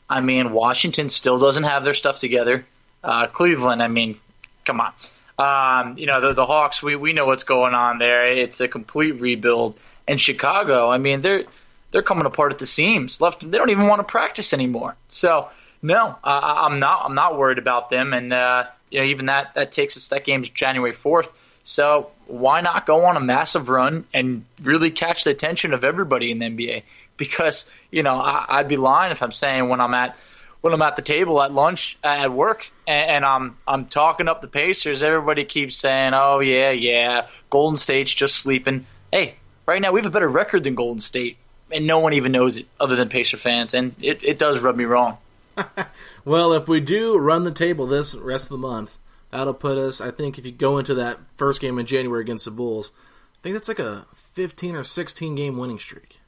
I 0.08 0.20
mean 0.20 0.52
Washington 0.52 1.08
still 1.08 1.38
doesn't 1.38 1.64
have 1.64 1.84
their 1.84 1.94
stuff 1.94 2.18
together. 2.18 2.66
Uh, 3.02 3.28
Cleveland, 3.28 3.82
I 3.82 3.88
mean, 3.88 4.20
come 4.64 4.80
on. 4.80 4.92
Um, 5.38 5.96
you 5.96 6.06
know 6.06 6.20
the, 6.20 6.34
the 6.34 6.44
Hawks, 6.44 6.82
we, 6.82 6.96
we 6.96 7.12
know 7.12 7.24
what's 7.24 7.44
going 7.44 7.74
on 7.74 7.98
there. 7.98 8.30
It's 8.32 8.60
a 8.60 8.68
complete 8.68 9.12
rebuild. 9.12 9.78
And 10.06 10.20
Chicago, 10.20 10.90
I 10.90 10.98
mean, 10.98 11.22
they're 11.22 11.44
they're 11.92 12.02
coming 12.02 12.26
apart 12.26 12.52
at 12.52 12.58
the 12.58 12.66
seams. 12.66 13.20
Left, 13.20 13.40
they 13.40 13.58
don't 13.58 13.70
even 13.70 13.86
want 13.86 14.00
to 14.00 14.04
practice 14.04 14.52
anymore. 14.52 14.96
So 15.08 15.48
no, 15.82 16.16
uh, 16.22 16.40
I'm 16.56 16.78
not. 16.78 17.04
I'm 17.04 17.14
not 17.14 17.38
worried 17.38 17.58
about 17.58 17.90
them. 17.90 18.12
And 18.12 18.32
uh, 18.32 18.64
you 18.90 19.00
know, 19.00 19.06
even 19.06 19.26
that 19.26 19.54
that 19.54 19.72
takes 19.72 19.96
us. 19.96 20.08
That 20.08 20.24
game's 20.24 20.48
January 20.48 20.92
4th. 20.92 21.28
So 21.64 22.10
why 22.26 22.60
not 22.60 22.86
go 22.86 23.04
on 23.04 23.16
a 23.16 23.20
massive 23.20 23.68
run 23.68 24.04
and 24.12 24.44
really 24.62 24.90
catch 24.90 25.24
the 25.24 25.30
attention 25.30 25.72
of 25.72 25.84
everybody 25.84 26.30
in 26.30 26.38
the 26.38 26.46
NBA? 26.46 26.82
Because 27.16 27.64
you 27.90 28.02
know, 28.02 28.16
I, 28.16 28.46
I'd 28.48 28.68
be 28.68 28.76
lying 28.76 29.12
if 29.12 29.22
I'm 29.22 29.32
saying 29.32 29.68
when 29.68 29.80
I'm 29.80 29.94
at 29.94 30.16
when 30.60 30.72
I'm 30.72 30.82
at 30.82 30.96
the 30.96 31.02
table 31.02 31.42
at 31.42 31.52
lunch 31.52 31.98
at 32.04 32.32
work 32.32 32.66
and, 32.86 33.10
and, 33.10 33.24
I'm 33.24 33.56
I'm 33.66 33.86
talking 33.86 34.28
up 34.28 34.40
the 34.40 34.48
Pacers, 34.48 35.02
everybody 35.02 35.44
keeps 35.44 35.76
saying, 35.76 36.12
"Oh 36.14 36.40
yeah, 36.40 36.70
yeah, 36.70 37.28
Golden 37.48 37.76
State's 37.76 38.12
just 38.12 38.36
sleeping." 38.36 38.86
Hey, 39.12 39.34
right 39.66 39.80
now 39.80 39.92
we 39.92 40.00
have 40.00 40.06
a 40.06 40.10
better 40.10 40.28
record 40.28 40.64
than 40.64 40.74
Golden 40.74 41.00
State, 41.00 41.38
and 41.70 41.86
no 41.86 42.00
one 42.00 42.12
even 42.12 42.32
knows 42.32 42.58
it 42.58 42.66
other 42.78 42.96
than 42.96 43.08
Pacer 43.08 43.36
fans, 43.36 43.74
and 43.74 43.94
it, 44.00 44.22
it 44.22 44.38
does 44.38 44.60
rub 44.60 44.76
me 44.76 44.84
wrong. 44.84 45.18
well, 46.24 46.52
if 46.52 46.68
we 46.68 46.80
do 46.80 47.18
run 47.18 47.44
the 47.44 47.52
table 47.52 47.86
this 47.86 48.14
rest 48.14 48.44
of 48.44 48.50
the 48.50 48.58
month, 48.58 48.98
that'll 49.30 49.54
put 49.54 49.78
us. 49.78 50.00
I 50.00 50.10
think 50.10 50.38
if 50.38 50.46
you 50.46 50.52
go 50.52 50.78
into 50.78 50.94
that 50.94 51.18
first 51.36 51.60
game 51.60 51.78
in 51.78 51.86
January 51.86 52.22
against 52.22 52.44
the 52.44 52.50
Bulls, 52.50 52.90
I 53.34 53.42
think 53.42 53.54
that's 53.54 53.68
like 53.68 53.78
a 53.78 54.06
15 54.14 54.76
or 54.76 54.84
16 54.84 55.34
game 55.34 55.56
winning 55.56 55.78
streak. 55.78 56.20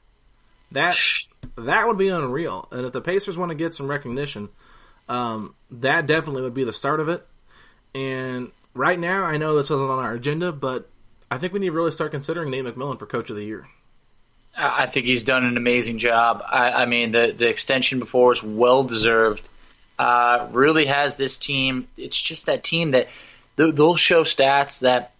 That 0.73 0.97
that 1.55 1.87
would 1.87 1.97
be 1.97 2.09
unreal. 2.09 2.67
And 2.71 2.85
if 2.85 2.93
the 2.93 3.01
Pacers 3.01 3.37
want 3.37 3.49
to 3.49 3.55
get 3.55 3.73
some 3.73 3.87
recognition, 3.87 4.49
um, 5.07 5.55
that 5.71 6.07
definitely 6.07 6.43
would 6.43 6.53
be 6.53 6.63
the 6.63 6.73
start 6.73 6.99
of 6.99 7.09
it. 7.09 7.25
And 7.95 8.51
right 8.73 8.99
now, 8.99 9.23
I 9.23 9.37
know 9.37 9.55
this 9.55 9.69
wasn't 9.69 9.89
on 9.89 9.99
our 9.99 10.13
agenda, 10.13 10.51
but 10.51 10.89
I 11.29 11.37
think 11.37 11.53
we 11.53 11.59
need 11.59 11.67
to 11.67 11.73
really 11.73 11.91
start 11.91 12.11
considering 12.11 12.51
Nate 12.51 12.65
McMillan 12.65 12.99
for 12.99 13.05
Coach 13.05 13.29
of 13.29 13.35
the 13.35 13.45
Year. 13.45 13.67
I 14.55 14.85
think 14.85 15.07
he's 15.07 15.23
done 15.23 15.45
an 15.45 15.57
amazing 15.57 15.97
job. 15.97 16.43
I, 16.47 16.83
I 16.83 16.85
mean, 16.85 17.11
the 17.11 17.33
the 17.35 17.49
extension 17.49 17.99
before 17.99 18.33
is 18.33 18.43
well 18.43 18.83
deserved. 18.83 19.47
Uh, 19.97 20.47
really 20.51 20.85
has 20.85 21.15
this 21.15 21.37
team. 21.37 21.87
It's 21.97 22.19
just 22.19 22.47
that 22.47 22.63
team 22.63 22.91
that 22.91 23.09
they'll 23.55 23.95
show 23.95 24.23
stats 24.23 24.79
that 24.79 25.12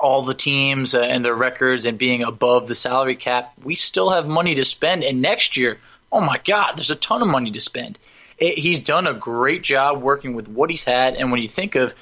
all 0.00 0.24
the 0.24 0.34
teams 0.34 0.94
and 0.94 1.24
their 1.24 1.34
records 1.34 1.84
and 1.86 1.98
being 1.98 2.22
above 2.22 2.68
the 2.68 2.74
salary 2.74 3.16
cap, 3.16 3.52
we 3.62 3.74
still 3.74 4.10
have 4.10 4.26
money 4.26 4.54
to 4.56 4.64
spend. 4.64 5.04
And 5.04 5.20
next 5.20 5.56
year, 5.56 5.78
oh 6.10 6.20
my 6.20 6.40
God, 6.44 6.76
there's 6.76 6.90
a 6.90 6.96
ton 6.96 7.22
of 7.22 7.28
money 7.28 7.50
to 7.52 7.60
spend. 7.60 7.98
It, 8.38 8.58
he's 8.58 8.80
done 8.80 9.06
a 9.06 9.14
great 9.14 9.62
job 9.62 10.02
working 10.02 10.34
with 10.34 10.48
what 10.48 10.70
he's 10.70 10.84
had. 10.84 11.14
And 11.14 11.30
when 11.30 11.42
you 11.42 11.48
think 11.48 11.74
of 11.74 11.94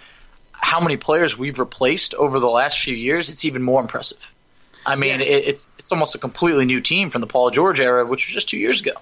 how 0.52 0.81
many 0.81 0.97
players 0.97 1.37
we've 1.37 1.59
replaced 1.59 2.14
over 2.14 2.38
the 2.38 2.49
last 2.49 2.81
few 2.81 2.95
years, 2.95 3.28
it's 3.28 3.45
even 3.45 3.62
more 3.62 3.81
impressive. 3.81 4.19
I 4.87 4.97
mean, 4.97 5.21
yeah. 5.21 5.26
it, 5.26 5.49
it's 5.49 5.75
it's 5.78 5.93
almost 5.93 6.14
a 6.14 6.19
completely 6.19 6.64
new 6.64 6.81
team 6.81 7.11
from 7.11 7.21
the 7.21 7.26
Paul 7.26 7.50
George 7.50 7.81
era, 7.81 8.07
which 8.07 8.26
was 8.26 8.35
just 8.35 8.49
two 8.49 8.59
years 8.59 8.81
ago. 8.81 8.93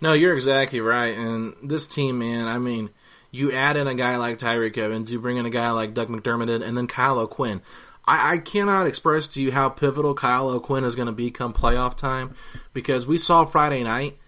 No, 0.00 0.12
you're 0.12 0.34
exactly 0.34 0.80
right. 0.80 1.16
And 1.16 1.54
this 1.62 1.86
team, 1.86 2.18
man, 2.18 2.48
I 2.48 2.58
mean, 2.58 2.90
you 3.30 3.52
add 3.52 3.76
in 3.76 3.86
a 3.86 3.94
guy 3.94 4.16
like 4.16 4.38
Tyreke 4.38 4.78
Evans, 4.78 5.12
you 5.12 5.20
bring 5.20 5.36
in 5.36 5.46
a 5.46 5.50
guy 5.50 5.70
like 5.70 5.94
Doug 5.94 6.08
McDermott, 6.08 6.62
and 6.62 6.76
then 6.76 6.86
Kyle 6.86 7.18
O'Quinn. 7.18 7.62
I, 8.04 8.34
I 8.34 8.38
cannot 8.38 8.86
express 8.86 9.28
to 9.28 9.42
you 9.42 9.52
how 9.52 9.68
pivotal 9.68 10.14
Kyle 10.14 10.48
O'Quinn 10.48 10.84
is 10.84 10.94
going 10.94 11.06
to 11.06 11.12
be 11.12 11.30
come 11.30 11.52
playoff 11.52 11.96
time 11.96 12.34
because 12.72 13.06
we 13.06 13.18
saw 13.18 13.44
Friday 13.44 13.82
night. 13.82 14.18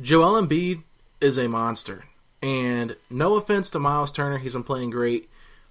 Joel 0.00 0.40
Embiid 0.40 0.82
is 1.20 1.38
a 1.38 1.48
monster. 1.48 2.04
And 2.42 2.96
no 3.10 3.34
offense 3.34 3.70
to 3.70 3.78
Myles 3.78 4.12
Turner, 4.12 4.38
he's 4.38 4.52
been 4.52 4.62
playing 4.62 4.90
great, 4.90 5.30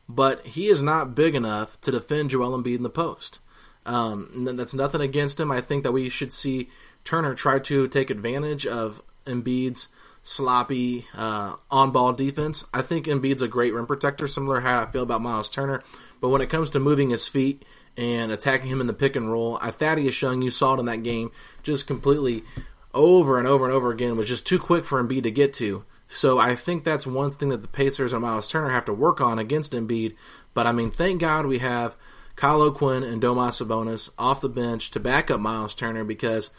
but 0.10 0.46
he 0.46 0.68
is 0.68 0.82
not 0.82 1.16
big 1.16 1.36
enough 1.36 1.80
to 1.82 1.92
defend 1.92 2.32
Joel 2.32 2.58
Embiid 2.58 2.78
in 2.78 2.84
the 2.84 2.90
post. 2.90 3.40
Um, 3.86 4.48
that's 4.56 4.74
nothing 4.74 5.02
against 5.02 5.40
him. 5.40 5.52
I 5.52 5.62
think 5.62 5.84
that 5.84 5.92
we 5.92 6.10
should 6.10 6.34
see 6.34 6.70
Turner 7.04 7.36
try 7.36 7.60
to 7.60 7.88
take 7.88 8.10
advantage 8.10 8.66
of 8.66 9.02
Embiid's 9.26 9.90
sloppy 10.26 11.06
uh, 11.14 11.56
on-ball 11.70 12.14
defense. 12.14 12.66
I 12.74 12.82
think 12.82 13.06
Embiid's 13.06 13.44
a 13.44 13.48
great 13.48 13.76
rim 13.76 13.86
protector, 13.86 14.28
similar 14.28 14.60
how 14.60 14.82
I 14.82 14.88
feel 14.88 15.04
about 15.04 15.22
Myles 15.22 15.52
Turner. 15.52 15.84
But 16.20 16.30
when 16.30 16.42
it 16.42 16.50
comes 16.50 16.72
to 16.72 16.80
moving 16.80 17.12
his 17.12 17.28
feet 17.28 17.64
and 17.96 18.32
attacking 18.32 18.68
him 18.68 18.82
in 18.82 18.88
the 18.88 18.94
pick 18.94 19.16
and 19.16 19.32
roll, 19.32 19.60
I 19.62 19.70
Thaddeus 19.70 20.20
Young, 20.20 20.42
you 20.42 20.50
saw 20.50 20.74
it 20.74 20.80
in 20.80 20.88
that 20.88 21.04
game, 21.04 21.32
just 21.62 21.86
completely 21.86 22.44
over 22.92 23.38
and 23.38 23.48
over 23.48 23.66
and 23.66 23.74
over 23.74 23.92
again 23.92 24.18
was 24.18 24.28
just 24.28 24.48
too 24.48 24.58
quick 24.58 24.84
for 24.84 25.02
Embiid 25.02 25.24
to 25.24 25.32
get 25.32 25.54
to. 25.54 25.86
So 26.08 26.40
I 26.40 26.56
think 26.56 26.84
that's 26.84 27.06
one 27.06 27.32
thing 27.32 27.50
that 27.50 27.62
the 27.62 27.68
Pacers 27.68 28.12
and 28.12 28.24
Myles 28.24 28.50
Turner 28.50 28.70
have 28.70 28.86
to 28.86 28.94
work 28.94 29.22
on 29.22 29.38
against 29.38 29.74
Embiid. 29.74 30.16
But 30.56 30.66
I 30.66 30.72
mean, 30.72 30.90
thank 30.90 31.22
God 31.22 31.46
we 31.46 31.60
have 31.60 31.96
Kyle 32.36 32.64
O'Quinn 32.64 33.04
and 33.04 33.22
Domas 33.22 33.64
Sabonis 33.64 34.10
off 34.18 34.42
the 34.42 34.50
bench 34.50 34.90
to 34.92 35.00
back 35.00 35.30
up 35.30 35.40
Myles 35.40 35.76
Turner 35.76 36.04
because 36.04 36.50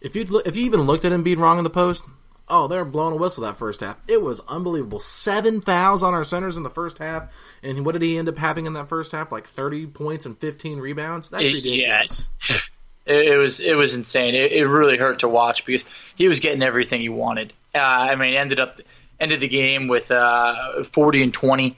if 0.00 0.16
you 0.16 0.40
if 0.46 0.56
you 0.56 0.64
even 0.64 0.82
looked 0.82 1.04
at 1.04 1.12
Embiid 1.12 1.36
wrong 1.36 1.58
in 1.58 1.64
the 1.64 1.70
post, 1.70 2.04
Oh, 2.48 2.68
they're 2.68 2.84
blowing 2.84 3.14
a 3.14 3.16
whistle 3.16 3.42
that 3.42 3.56
first 3.56 3.80
half. 3.80 3.96
It 4.06 4.22
was 4.22 4.40
unbelievable. 4.46 5.00
Seven 5.00 5.60
fouls 5.60 6.02
on 6.02 6.14
our 6.14 6.24
centers 6.24 6.56
in 6.56 6.62
the 6.62 6.70
first 6.70 6.98
half, 6.98 7.32
and 7.62 7.84
what 7.84 7.92
did 7.92 8.02
he 8.02 8.16
end 8.18 8.28
up 8.28 8.38
having 8.38 8.66
in 8.66 8.74
that 8.74 8.88
first 8.88 9.12
half? 9.12 9.32
Like 9.32 9.46
thirty 9.46 9.86
points 9.86 10.26
and 10.26 10.38
fifteen 10.38 10.78
rebounds. 10.78 11.30
That's 11.30 11.42
ridiculous. 11.42 12.28
Yeah. 12.48 12.56
It, 13.06 13.28
it 13.28 13.36
was 13.36 13.60
it 13.60 13.74
was 13.74 13.94
insane. 13.94 14.34
It, 14.34 14.50
it, 14.50 14.66
really 14.66 14.98
hurt 14.98 15.20
to 15.20 15.28
watch 15.28 15.64
because 15.64 15.84
he 16.16 16.26
was 16.26 16.40
getting 16.40 16.60
everything 16.62 17.00
he 17.00 17.08
wanted. 17.08 17.52
Uh, 17.72 17.78
I 17.78 18.16
mean, 18.16 18.34
ended 18.34 18.58
up 18.58 18.80
ended 19.20 19.40
the 19.40 19.48
game 19.48 19.86
with 19.86 20.10
uh, 20.10 20.82
forty 20.90 21.22
and 21.22 21.32
twenty. 21.32 21.76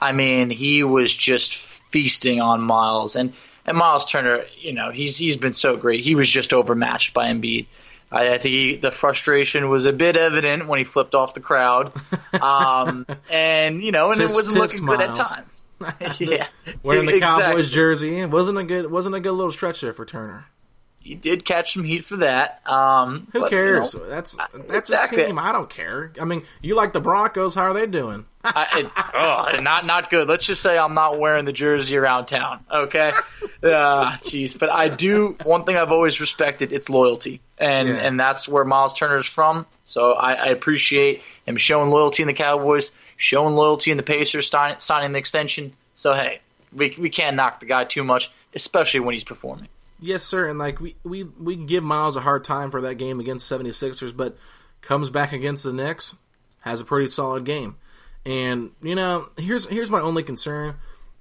I 0.00 0.12
mean, 0.12 0.50
he 0.50 0.84
was 0.84 1.12
just 1.12 1.56
feasting 1.56 2.40
on 2.40 2.60
Myles 2.60 3.16
and 3.16 3.32
and 3.66 3.76
Myles 3.76 4.06
Turner. 4.06 4.44
You 4.60 4.72
know, 4.72 4.92
he's 4.92 5.16
he's 5.16 5.36
been 5.36 5.52
so 5.52 5.76
great. 5.76 6.04
He 6.04 6.14
was 6.14 6.28
just 6.28 6.54
overmatched 6.54 7.12
by 7.12 7.26
Embiid. 7.26 7.66
I, 8.10 8.34
I 8.34 8.38
think 8.38 8.52
he, 8.52 8.76
the 8.76 8.90
frustration 8.90 9.68
was 9.68 9.84
a 9.84 9.92
bit 9.92 10.16
evident 10.16 10.66
when 10.66 10.78
he 10.78 10.84
flipped 10.84 11.14
off 11.14 11.34
the 11.34 11.40
crowd, 11.40 11.92
um, 12.40 13.06
and 13.30 13.82
you 13.82 13.92
know, 13.92 14.12
and 14.12 14.20
it 14.20 14.30
wasn't 14.30 14.56
looking 14.56 14.84
good 14.84 15.00
at 15.00 15.14
times. 15.14 15.46
yeah, 16.18 16.48
wearing 16.82 17.06
the 17.06 17.14
exactly. 17.14 17.44
Cowboys 17.44 17.70
jersey 17.70 18.24
wasn't 18.24 18.58
a 18.58 18.64
good 18.64 18.90
wasn't 18.90 19.14
a 19.14 19.20
good 19.20 19.32
little 19.32 19.52
stretch 19.52 19.80
there 19.80 19.92
for 19.92 20.04
Turner. 20.04 20.46
He 21.08 21.14
did 21.14 21.46
catch 21.46 21.72
some 21.72 21.84
heat 21.84 22.04
for 22.04 22.18
that. 22.18 22.60
Um, 22.68 23.28
Who 23.32 23.40
but, 23.40 23.48
cares? 23.48 23.94
You 23.94 24.00
know, 24.00 24.10
that's 24.10 24.36
that's 24.36 24.90
exactly. 24.90 25.20
his 25.20 25.28
team. 25.28 25.38
I 25.38 25.52
don't 25.52 25.70
care. 25.70 26.12
I 26.20 26.26
mean, 26.26 26.42
you 26.60 26.74
like 26.74 26.92
the 26.92 27.00
Broncos? 27.00 27.54
How 27.54 27.62
are 27.62 27.72
they 27.72 27.86
doing? 27.86 28.26
I, 28.44 28.80
it, 28.80 28.90
oh, 29.14 29.62
not 29.62 29.86
not 29.86 30.10
good. 30.10 30.28
Let's 30.28 30.44
just 30.44 30.60
say 30.60 30.76
I'm 30.76 30.92
not 30.92 31.18
wearing 31.18 31.46
the 31.46 31.52
jersey 31.52 31.96
around 31.96 32.26
town. 32.26 32.62
Okay, 32.70 33.10
uh, 33.62 34.18
jeez. 34.18 34.58
But 34.58 34.68
I 34.68 34.88
do. 34.88 35.34
One 35.44 35.64
thing 35.64 35.78
I've 35.78 35.92
always 35.92 36.20
respected 36.20 36.74
it's 36.74 36.90
loyalty, 36.90 37.40
and 37.56 37.88
yeah. 37.88 37.94
and 37.94 38.20
that's 38.20 38.46
where 38.46 38.66
Myles 38.66 38.92
Turner 38.92 39.16
is 39.16 39.26
from. 39.26 39.64
So 39.86 40.12
I, 40.12 40.34
I, 40.34 40.46
appreciate 40.48 41.22
him 41.46 41.56
showing 41.56 41.88
loyalty 41.90 42.22
in 42.22 42.26
the 42.26 42.34
Cowboys, 42.34 42.90
showing 43.16 43.54
loyalty 43.54 43.92
in 43.92 43.96
the 43.96 44.02
Pacers, 44.02 44.50
sign, 44.50 44.78
signing 44.80 45.12
the 45.12 45.18
extension. 45.18 45.72
So 45.94 46.12
hey, 46.12 46.42
we 46.70 46.94
we 46.98 47.08
can't 47.08 47.34
knock 47.34 47.60
the 47.60 47.66
guy 47.66 47.84
too 47.84 48.04
much, 48.04 48.30
especially 48.54 49.00
when 49.00 49.14
he's 49.14 49.24
performing. 49.24 49.68
Yes, 50.00 50.22
sir. 50.22 50.48
And 50.48 50.58
like 50.58 50.80
we 50.80 50.96
we 51.02 51.24
we 51.24 51.56
give 51.56 51.82
Myles 51.82 52.16
a 52.16 52.20
hard 52.20 52.44
time 52.44 52.70
for 52.70 52.80
that 52.82 52.96
game 52.96 53.20
against 53.20 53.50
76ers, 53.50 54.16
but 54.16 54.36
comes 54.80 55.10
back 55.10 55.32
against 55.32 55.64
the 55.64 55.72
Knicks, 55.72 56.16
has 56.60 56.80
a 56.80 56.84
pretty 56.84 57.08
solid 57.08 57.44
game. 57.44 57.76
And 58.24 58.72
you 58.82 58.94
know, 58.94 59.30
here's 59.36 59.66
here's 59.68 59.90
my 59.90 60.00
only 60.00 60.22
concern 60.22 60.76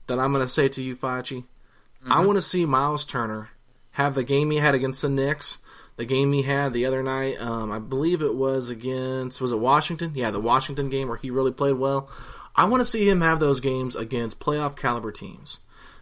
that 0.08 0.20
I'm 0.20 0.32
going 0.32 0.46
to 0.46 0.52
say 0.52 0.70
to 0.70 0.82
you, 0.82 0.96
Facci. 0.96 1.44
Mm-hmm. 1.44 2.12
I 2.12 2.22
want 2.22 2.38
to 2.38 2.42
see 2.42 2.66
Myles 2.66 3.06
Turner 3.06 3.50
have 3.92 4.16
the 4.16 4.24
game 4.24 4.52
he 4.52 4.58
had 4.58 4.76
against 4.76 5.02
the 5.02 5.10
Knicks, 5.10 5.58
the 5.96 6.06
game 6.06 6.32
he 6.34 6.44
had 6.44 6.74
the 6.74 6.86
other 6.86 7.02
night. 7.02 7.42
Um, 7.42 7.72
I 7.72 7.80
believe 7.80 8.22
it 8.22 8.36
was 8.36 8.70
against 8.70 9.42
was 9.42 9.52
it 9.52 9.60
Washington? 9.60 10.12
Yeah, 10.16 10.32
the 10.32 10.40
Washington 10.40 10.90
game 10.90 11.08
where 11.08 11.18
he 11.18 11.32
really 11.32 11.52
played 11.52 11.76
well. 11.76 12.10
I 12.56 12.66
want 12.66 12.82
to 12.82 12.86
see 12.86 13.08
him 13.08 13.22
have 13.22 13.40
those 13.40 13.60
games 13.60 13.96
against 13.96 14.40
playoff 14.40 14.76
caliber 14.76 15.12
teams. 15.12 15.60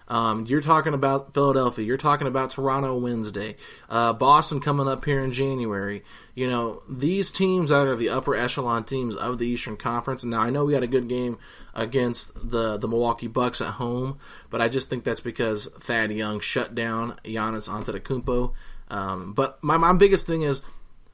Um, 0.08 0.46
you're 0.46 0.62
talking 0.62 0.94
about 0.94 1.34
Philadelphia. 1.34 1.86
You're 1.86 1.98
talking 1.98 2.28
about 2.28 2.52
Toronto 2.52 2.98
Wednesday. 2.98 3.56
Uh, 3.90 4.14
Boston 4.14 4.60
coming 4.60 4.88
up 4.88 5.04
here 5.06 5.24
in 5.24 5.32
January. 5.32 6.04
You 6.36 6.48
know, 6.48 6.84
these 6.88 7.32
teams 7.32 7.70
that 7.70 7.88
are 7.88 7.96
the 7.96 8.10
upper 8.10 8.36
echelon 8.36 8.84
teams 8.84 9.16
of 9.16 9.38
the 9.40 9.48
Eastern 9.48 9.78
Conference. 9.78 10.24
Now 10.24 10.42
I 10.42 10.50
know 10.50 10.66
we 10.66 10.74
had 10.74 10.84
a 10.84 10.88
good 10.88 11.08
game 11.08 11.38
against 11.74 12.34
the, 12.36 12.78
the 12.78 12.88
Milwaukee 12.88 13.28
Bucks 13.28 13.62
at 13.62 13.74
home, 13.74 14.20
but 14.50 14.62
I 14.62 14.70
just 14.70 14.90
think 14.90 15.04
that's 15.04 15.20
because 15.20 15.68
Thad 15.80 16.12
Young 16.12 16.40
shut 16.40 16.76
down 16.76 17.20
Giannis 17.24 17.70
Antetokounmpo. 17.70 18.54
Um, 18.90 19.34
but 19.34 19.64
my, 19.64 19.78
my 19.78 19.94
biggest 19.94 20.28
thing 20.28 20.44
is, 20.44 20.62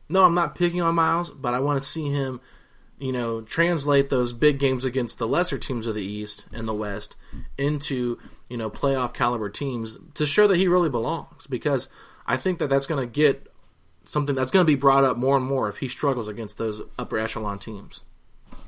no, 0.09 0.25
I'm 0.25 0.35
not 0.35 0.55
picking 0.55 0.81
on 0.81 0.95
Myles, 0.95 1.29
but 1.29 1.53
I 1.53 1.59
want 1.59 1.81
to 1.81 1.87
see 1.87 2.09
him 2.09 2.41
you 3.01 3.11
know, 3.11 3.41
translate 3.41 4.11
those 4.11 4.31
big 4.31 4.59
games 4.59 4.85
against 4.85 5.17
the 5.17 5.27
lesser 5.27 5.57
teams 5.57 5.87
of 5.87 5.95
the 5.95 6.03
East 6.03 6.45
and 6.53 6.67
the 6.67 6.73
West 6.73 7.15
into 7.57 8.19
you 8.51 8.57
know 8.57 8.69
playoff 8.69 9.13
caliber 9.13 9.49
teams 9.49 9.97
to 10.13 10.25
show 10.25 10.45
that 10.45 10.57
he 10.57 10.67
really 10.67 10.89
belongs 10.89 11.47
because 11.47 11.87
I 12.27 12.35
think 12.35 12.59
that 12.59 12.69
that's 12.69 12.85
going 12.85 12.99
to 12.99 13.11
get 13.11 13.47
something 14.03 14.35
that's 14.35 14.51
going 14.51 14.65
to 14.65 14.69
be 14.69 14.75
brought 14.75 15.05
up 15.05 15.15
more 15.15 15.37
and 15.37 15.45
more 15.45 15.69
if 15.69 15.77
he 15.77 15.87
struggles 15.87 16.27
against 16.27 16.57
those 16.57 16.81
upper 16.99 17.17
echelon 17.17 17.59
teams. 17.59 18.01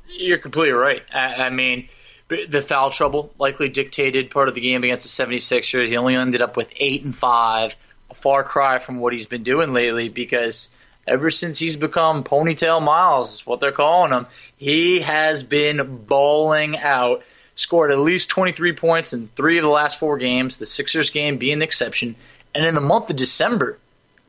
You're 0.08 0.38
completely 0.38 0.72
right. 0.72 1.02
I, 1.13 1.34
I 1.36 1.50
mean, 1.50 1.90
the 2.30 2.62
foul 2.62 2.92
trouble 2.92 3.34
likely 3.38 3.68
dictated 3.68 4.32
part 4.32 4.48
of 4.48 4.56
the 4.56 4.62
game 4.62 4.86
against 4.86 5.04
the 5.04 5.25
76ers. 5.25 5.88
He 5.88 5.98
only 5.98 6.16
ended 6.16 6.42
up 6.42 6.56
with 6.56 6.70
8 6.78 7.04
and 7.04 7.16
5, 7.16 7.75
a 8.10 8.13
far 8.13 8.44
cry 8.44 8.80
from 8.80 9.00
what 9.00 9.12
he's 9.12 9.25
been 9.25 9.44
doing 9.44 9.74
lately 9.74 10.08
because 10.08 10.70
ever 11.06 11.30
since 11.30 11.60
he's 11.60 11.75
become 11.75 12.24
Ponytail 12.24 12.82
Myles, 12.82 13.34
is 13.34 13.46
what 13.46 13.60
they're 13.60 13.74
calling 13.74 14.13
him, 14.13 14.28
he 14.56 15.02
has 15.02 15.44
been 15.44 16.06
bowling 16.06 16.78
out. 16.78 17.24
Scored 17.55 17.91
at 17.91 18.00
least 18.00 18.29
23 18.29 18.74
points 18.74 19.13
in 19.13 19.29
three 19.36 19.57
of 19.57 19.63
the 19.63 19.69
last 19.69 20.00
four 20.00 20.17
games, 20.17 20.57
the 20.57 20.65
Sixers 20.65 21.12
game 21.12 21.38
being 21.38 21.60
the 21.60 21.65
exception. 21.65 22.15
And 22.55 22.65
in 22.65 22.75
the 22.75 22.81
month 22.81 23.10
of 23.10 23.15
December, 23.15 23.77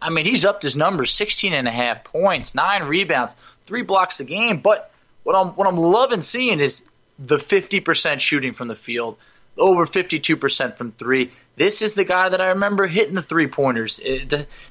I 0.00 0.10
mean, 0.10 0.26
he's 0.26 0.44
upped 0.44 0.62
his 0.62 0.76
numbers 0.76 1.12
16 1.12 1.54
and 1.54 1.66
a 1.66 1.70
half 1.70 2.04
points, 2.04 2.54
nine 2.54 2.82
rebounds, 2.82 3.34
three 3.66 3.82
blocks 3.82 4.20
a 4.20 4.24
game. 4.24 4.58
But 4.58 4.90
what 5.22 5.34
I'm, 5.34 5.48
what 5.50 5.66
I'm 5.66 5.78
loving 5.78 6.20
seeing 6.20 6.60
is 6.60 6.82
the 7.18 7.36
50% 7.36 8.20
shooting 8.20 8.52
from 8.52 8.68
the 8.68 8.74
field, 8.74 9.16
over 9.56 9.86
52% 9.86 10.76
from 10.76 10.92
three. 10.92 11.32
This 11.56 11.82
is 11.82 11.94
the 11.94 12.04
guy 12.04 12.28
that 12.28 12.40
I 12.40 12.48
remember 12.48 12.86
hitting 12.86 13.14
the 13.14 13.22
three 13.22 13.46
pointers. 13.46 14.00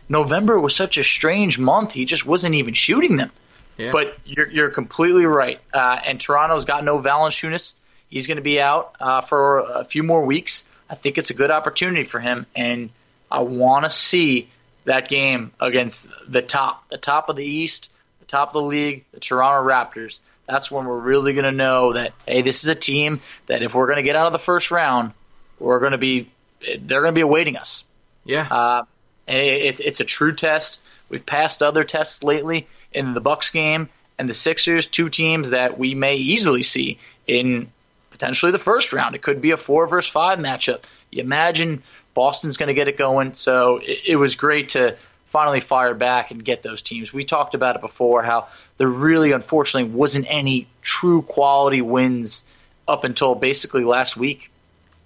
November 0.09 0.59
was 0.59 0.75
such 0.75 0.97
a 0.97 1.03
strange 1.03 1.57
month; 1.57 1.93
he 1.93 2.05
just 2.05 2.25
wasn't 2.25 2.55
even 2.55 2.73
shooting 2.73 3.15
them. 3.15 3.31
Yeah. 3.77 3.91
But 3.91 4.17
you're 4.25 4.49
you're 4.49 4.69
completely 4.69 5.25
right. 5.25 5.59
Uh, 5.73 5.99
and 6.05 6.19
Toronto's 6.19 6.65
got 6.65 6.83
no 6.83 6.99
Valanciunas. 6.99 7.73
He's 8.13 8.27
going 8.27 8.37
to 8.37 8.43
be 8.43 8.61
out 8.61 8.95
uh, 8.99 9.21
for 9.21 9.61
a 9.61 9.85
few 9.85 10.03
more 10.03 10.23
weeks. 10.23 10.65
I 10.87 10.93
think 10.93 11.17
it's 11.17 11.31
a 11.31 11.33
good 11.33 11.49
opportunity 11.49 12.03
for 12.03 12.19
him, 12.19 12.45
and 12.55 12.91
I 13.31 13.39
want 13.39 13.85
to 13.85 13.89
see 13.89 14.49
that 14.85 15.09
game 15.09 15.51
against 15.59 16.05
the 16.27 16.43
top, 16.43 16.87
the 16.89 16.99
top 16.99 17.29
of 17.29 17.37
the 17.37 17.43
East, 17.43 17.89
the 18.19 18.27
top 18.27 18.49
of 18.49 18.53
the 18.53 18.67
league, 18.67 19.03
the 19.13 19.19
Toronto 19.19 19.67
Raptors. 19.67 20.19
That's 20.47 20.69
when 20.69 20.85
we're 20.85 20.99
really 20.99 21.33
going 21.33 21.45
to 21.45 21.51
know 21.51 21.93
that 21.93 22.13
hey, 22.27 22.43
this 22.43 22.61
is 22.63 22.69
a 22.69 22.75
team 22.75 23.19
that 23.47 23.63
if 23.63 23.73
we're 23.73 23.87
going 23.87 23.95
to 23.95 24.03
get 24.03 24.15
out 24.15 24.27
of 24.27 24.33
the 24.33 24.37
first 24.37 24.69
round, 24.69 25.13
we're 25.57 25.79
going 25.79 25.93
to 25.93 25.97
be 25.97 26.29
they're 26.59 27.01
going 27.01 27.13
to 27.13 27.17
be 27.17 27.21
awaiting 27.21 27.57
us. 27.57 27.83
Yeah. 28.25 28.47
Uh, 28.47 28.83
it's 29.27 29.79
it's 29.79 30.01
a 30.01 30.05
true 30.05 30.35
test. 30.35 30.79
We've 31.09 31.25
passed 31.25 31.63
other 31.63 31.83
tests 31.83 32.21
lately 32.21 32.67
in 32.91 33.15
the 33.15 33.21
Bucks 33.21 33.49
game 33.49 33.89
and 34.19 34.29
the 34.29 34.35
Sixers, 34.35 34.85
two 34.85 35.09
teams 35.09 35.49
that 35.49 35.79
we 35.79 35.95
may 35.95 36.17
easily 36.17 36.61
see 36.61 36.99
in 37.25 37.71
potentially 38.13 38.51
the 38.51 38.59
first 38.59 38.93
round. 38.93 39.15
It 39.15 39.21
could 39.21 39.41
be 39.41 39.51
a 39.51 39.57
four 39.57 39.87
versus 39.87 40.09
five 40.09 40.39
matchup. 40.39 40.83
You 41.11 41.21
imagine 41.21 41.83
Boston's 42.13 42.57
going 42.57 42.67
to 42.67 42.73
get 42.73 42.87
it 42.87 42.97
going. 42.97 43.33
So 43.33 43.77
it, 43.77 43.99
it 44.07 44.15
was 44.15 44.35
great 44.35 44.69
to 44.69 44.95
finally 45.25 45.59
fire 45.59 45.95
back 45.95 46.29
and 46.29 46.45
get 46.45 46.61
those 46.61 46.83
teams. 46.83 47.11
We 47.11 47.25
talked 47.25 47.55
about 47.55 47.75
it 47.75 47.81
before 47.81 48.21
how 48.21 48.47
there 48.77 48.87
really, 48.87 49.31
unfortunately, 49.31 49.91
wasn't 49.91 50.27
any 50.29 50.67
true 50.81 51.23
quality 51.23 51.81
wins 51.81 52.45
up 52.87 53.03
until 53.03 53.33
basically 53.33 53.83
last 53.83 54.15
week. 54.15 54.51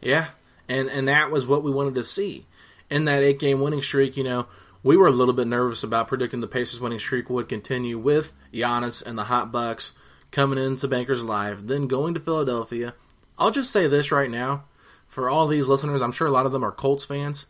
Yeah, 0.02 0.28
and 0.68 0.90
and 0.90 1.08
that 1.08 1.32
was 1.32 1.48
what 1.48 1.64
we 1.64 1.72
wanted 1.72 1.96
to 1.96 2.04
see 2.04 2.46
in 2.90 3.06
that 3.06 3.24
eight 3.24 3.40
game 3.40 3.62
winning 3.62 3.82
streak. 3.82 4.18
You 4.18 4.26
know, 4.26 4.48
we 4.84 4.98
were 4.98 5.08
a 5.08 5.12
little 5.12 5.34
bit 5.34 5.48
nervous 5.48 5.82
about 5.82 6.10
predicting 6.10 6.42
the 6.42 6.48
Pacers 6.48 6.82
winning 6.82 7.00
streak 7.00 7.30
would 7.30 7.48
continue 7.48 7.98
with 7.98 8.34
Giannis 8.54 9.06
and 9.06 9.18
the 9.18 9.24
Hot 9.24 9.52
Bucks 9.52 9.94
coming 10.32 10.60
into 10.60 10.88
Bankers 10.88 11.24
Life, 11.24 11.60
then 11.62 11.88
going 11.88 12.14
to 12.14 12.20
Philadelphia. 12.20 12.94
I'll 13.38 13.52
just 13.52 13.72
say 13.72 13.88
this 13.88 14.12
right 14.12 14.30
now 14.30 14.64
for 15.08 15.30
all 15.30 15.48
these 15.48 15.68
listeners, 15.68 16.02
I'm 16.02 16.12
sure 16.12 16.28
a 16.28 16.32
lot 16.32 16.46
of 16.46 16.52
them 16.52 16.64
are 16.64 16.72
Colts 16.72 17.06
fans. 17.06 17.48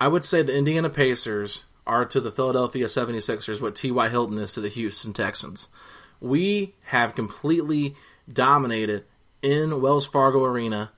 I 0.00 0.08
would 0.08 0.24
say 0.24 0.42
the 0.42 0.56
Indiana 0.56 0.90
Pacers 0.90 1.64
are 1.86 2.04
to 2.06 2.20
the 2.20 2.32
Philadelphia 2.32 2.86
76ers 2.86 3.60
what 3.60 3.76
T.Y. 3.76 4.08
Hilton 4.08 4.38
is 4.38 4.52
to 4.54 4.60
the 4.60 4.68
Houston 4.68 5.12
Texans. 5.12 5.68
We 6.20 6.74
have 6.86 7.14
completely 7.14 7.94
dominated 8.32 9.04
in 9.42 9.80
Wells 9.80 10.06
Fargo 10.06 10.44
Arena 10.44 10.90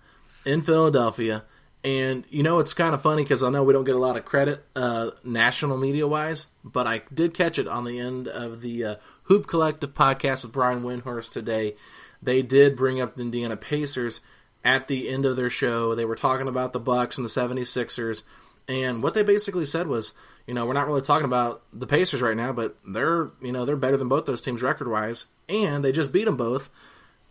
in 0.45 0.63
Philadelphia. 0.63 1.45
And 1.83 2.25
you 2.31 2.43
know, 2.43 2.61
it's 2.61 2.73
kind 2.73 2.95
of 2.95 3.03
funny 3.03 3.25
because 3.25 3.43
I 3.43 3.51
know 3.51 3.63
we 3.63 3.75
don't 3.75 3.85
get 3.85 3.97
a 3.97 3.99
lot 3.99 4.17
of 4.17 4.25
credit 4.25 4.65
uh, 4.75 5.11
national 5.23 5.77
media 5.77 6.07
wise, 6.07 6.47
but 6.65 6.87
I 6.87 7.03
did 7.13 7.35
catch 7.35 7.59
it 7.59 7.69
on 7.69 7.85
the 7.85 7.99
end 7.99 8.27
of 8.27 8.63
the 8.63 8.85
uh, 8.85 8.95
Hoop 9.25 9.47
Collective 9.47 9.95
podcast 9.95 10.43
with 10.43 10.53
Brian 10.53 10.83
Windhorst 10.83 11.31
today. 11.31 11.77
They 12.23 12.43
did 12.43 12.77
bring 12.77 13.01
up 13.01 13.17
the 13.17 13.23
Indiana 13.23 13.57
Pacers 13.57 14.21
at 14.65 14.89
the 14.89 15.09
end 15.09 15.25
of 15.25 15.37
their 15.37 15.51
show. 15.51 15.95
They 15.95 16.05
were 16.05 16.17
talking 16.17 16.49
about 16.49 16.73
the 16.73 16.81
Bucks 16.81 17.17
and 17.17 17.25
the 17.27 17.31
76ers. 17.31 18.23
And 18.69 19.03
what 19.03 19.15
they 19.15 19.23
basically 19.23 19.67
said 19.67 19.87
was, 19.87 20.13
you 20.47 20.55
know, 20.55 20.67
we're 20.67 20.75
not 20.75 20.87
really 20.87 21.03
talking 21.03 21.25
about 21.25 21.63
the 21.73 21.87
Pacers 21.87 22.23
right 22.23 22.37
now, 22.37 22.53
but 22.53 22.77
they're, 22.87 23.31
you 23.41 23.53
know, 23.53 23.65
they're 23.65 23.77
better 23.77 23.97
than 23.97 24.09
both 24.09 24.27
those 24.27 24.41
teams 24.41 24.63
record 24.63 24.89
wise. 24.89 25.27
And 25.49 25.85
they 25.85 25.93
just 25.93 26.13
beat 26.13 26.25
them 26.25 26.37
both. 26.37 26.69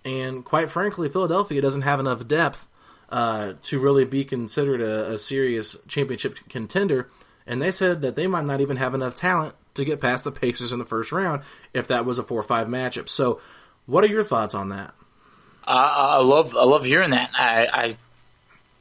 And 0.04 0.44
quite 0.44 0.70
frankly, 0.70 1.10
Philadelphia 1.10 1.62
doesn't 1.62 1.84
have 1.84 2.00
enough 2.00 2.28
depth 2.28 2.68
uh, 3.10 3.54
to 3.62 3.80
really 3.80 4.06
be 4.06 4.26
considered 4.26 4.82
a, 4.82 5.12
a 5.12 5.18
serious 5.20 5.78
championship 5.88 6.40
contender. 6.50 7.10
And 7.46 7.62
they 7.62 7.72
said 7.72 8.02
that 8.02 8.16
they 8.16 8.26
might 8.26 8.46
not 8.46 8.62
even 8.62 8.78
have 8.78 8.96
enough 8.96 9.16
talent 9.16 9.56
to 9.76 9.86
get 9.86 10.02
past 10.02 10.24
the 10.24 10.32
Pacers 10.32 10.72
in 10.72 10.80
the 10.80 10.86
first 10.86 11.12
round 11.12 11.42
if 11.74 11.88
that 11.88 12.06
was 12.06 12.20
a 12.20 12.24
4 12.24 12.44
5 12.44 12.68
matchup. 12.68 13.10
So, 13.10 13.42
what 13.86 14.04
are 14.04 14.08
your 14.08 14.24
thoughts 14.24 14.56
on 14.56 14.70
that? 14.70 14.94
Uh, 15.66 15.72
I 15.72 16.18
love 16.18 16.56
I 16.56 16.64
love 16.64 16.84
hearing 16.84 17.12
that. 17.12 17.32
I, 17.34 17.68
I, 17.68 17.98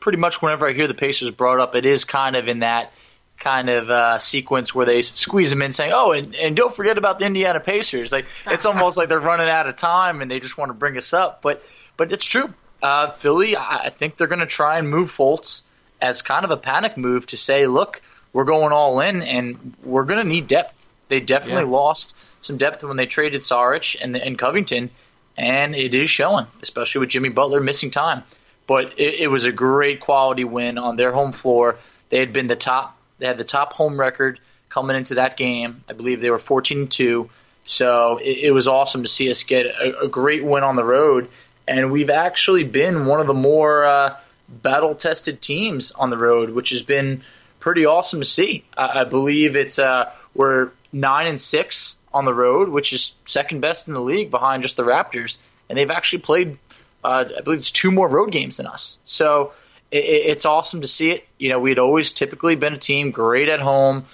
pretty 0.01 0.19
much 0.19 0.43
whenever 0.43 0.69
I 0.69 0.73
hear 0.73 0.89
the 0.89 0.95
Pacers 0.95 1.31
brought 1.31 1.61
up, 1.61 1.75
it 1.75 1.87
is 1.87 2.05
kind 2.05 2.35
of 2.35 2.49
in 2.49 2.61
that 2.61 2.93
kind 3.39 3.69
of 3.69 3.91
uh, 3.91 4.19
sequence 4.19 4.75
where 4.75 4.87
they 4.87 5.03
squeeze 5.03 5.51
them 5.51 5.63
in, 5.63 5.73
saying, 5.73 5.93
"Oh, 5.95 6.13
and, 6.13 6.35
and 6.35 6.57
don't 6.57 6.75
forget 6.75 6.99
about 6.99 7.21
the 7.21 7.27
Indiana 7.27 7.61
Pacers." 7.61 8.11
Like 8.11 8.27
it's 8.47 8.67
almost 8.67 8.97
like 8.97 9.09
they're 9.09 9.21
running 9.21 9.49
out 9.49 9.69
of 9.69 9.77
time 9.77 10.23
and 10.23 10.31
they 10.31 10.41
just 10.41 10.59
want 10.59 10.71
to 10.71 10.75
bring 10.75 10.99
us 10.99 11.13
up. 11.13 11.41
But 11.41 11.65
but 11.97 12.13
it's 12.13 12.25
true. 12.25 12.53
Uh, 12.83 13.13
Philly, 13.13 13.57
I 13.57 13.91
think 13.91 14.17
they're 14.17 14.27
going 14.27 14.41
to 14.41 14.47
try 14.47 14.79
and 14.79 14.91
move 14.91 15.13
Fultz 15.13 15.63
as 16.01 16.21
kind 16.21 16.45
of 16.45 16.51
a 16.51 16.57
panic 16.57 16.97
move 16.97 17.27
to 17.29 17.37
say, 17.37 17.69
look, 17.69 18.03
we're 18.33 18.45
going 18.45 18.73
all 18.73 18.99
in 19.01 19.23
and 19.23 19.75
we're 19.85 20.05
going 20.05 20.19
to 20.19 20.29
need 20.29 20.49
depth. 20.49 20.75
They 21.13 21.21
definitely 21.21 21.65
yeah. 21.65 21.77
lost 21.77 22.15
some 22.41 22.57
depth 22.57 22.83
when 22.83 22.97
they 22.97 23.07
traded 23.07 23.43
Saric 23.43 23.97
and, 24.01 24.17
and 24.17 24.39
Covington, 24.39 24.91
and 25.37 25.75
it 25.75 25.95
is 25.95 26.11
showing, 26.11 26.47
especially 26.63 27.01
with 27.01 27.11
Jimmy 27.11 27.29
Butler 27.29 27.61
missing 27.61 27.91
time. 27.91 28.23
But 28.67 28.99
it, 28.99 29.21
it 29.21 29.29
was 29.29 29.45
a 29.45 29.53
great 29.53 30.01
quality 30.01 30.45
win 30.45 30.79
on 30.79 30.97
their 30.97 31.13
home 31.13 31.33
floor. 31.33 31.77
They 32.09 32.19
had 32.19 32.33
been 32.33 32.47
the 32.47 32.57
top. 32.57 32.97
They 33.19 33.27
had 33.27 33.37
the 33.37 33.45
top 33.45 33.75
home 33.75 34.01
record 34.01 34.41
coming 34.69 34.97
into 34.97 35.17
that 35.17 35.37
game. 35.37 35.85
I 35.89 35.93
believe 35.93 36.21
they 36.21 36.31
were 36.31 36.39
14 36.39 36.89
2. 36.89 37.29
So 37.65 38.17
it, 38.17 38.39
it 38.39 38.51
was 38.51 38.67
awesome 38.67 39.03
to 39.03 39.09
see 39.09 39.31
us 39.31 39.43
get 39.43 39.67
a, 39.67 40.05
a 40.05 40.09
great 40.09 40.43
win 40.43 40.65
on 40.65 40.77
the 40.77 40.85
road 40.85 41.29
and 41.67 41.93
we've 41.93 42.11
actually 42.11 42.65
been 42.65 43.07
one 43.07 43.21
of 43.21 43.27
the 43.27 43.35
more 43.35 43.85
uh, 43.85 44.17
battle 44.49 44.95
tested 44.95 45.41
teams 45.41 45.93
on 45.93 46.11
the 46.11 46.17
road, 46.17 46.51
which 46.51 46.71
has 46.71 46.83
been 46.83 47.23
pretty 47.61 47.87
awesome 47.87 48.21
to 48.21 48.27
see. 48.27 48.65
I, 48.77 49.01
I 49.01 49.05
believe 49.05 49.57
it's 49.57 49.79
uh, 49.79 50.11
we're 50.35 50.71
nine 50.93 51.27
and 51.27 51.41
six 51.41 51.97
on 52.13 52.25
the 52.25 52.35
road, 52.35 52.69
which 52.69 52.93
is 52.93 53.15
second 53.25 53.61
best 53.61 53.89
in 53.89 53.95
the 53.95 54.01
league 54.01 54.31
behind 54.31 54.63
just 54.63 54.77
the 54.77 54.83
Raptors, 54.83 55.39
and 55.69 55.79
they've 55.79 55.91
actually 55.91 56.21
played. 56.21 56.59
Uh, 57.05 57.25
I 57.37 57.41
believe 57.41 57.59
it's 57.59 57.71
two 57.71 57.91
more 57.91 58.07
road 58.07 58.31
games 58.31 58.59
than 58.59 58.67
us. 58.67 58.97
So 59.05 59.53
it, 59.91 60.05
it's 60.05 60.45
awesome 60.45 60.83
to 60.83 60.89
see 60.89 61.11
it. 61.11 61.27
You 61.39 61.49
know, 61.49 61.59
we 61.59 61.71
had 61.71 61.79
always 61.79 62.13
typically 62.13 62.55
been 62.55 62.75
a 62.75 62.79
team 62.79 63.11
great 63.11 63.49
at 63.49 63.61
home, 63.61 64.07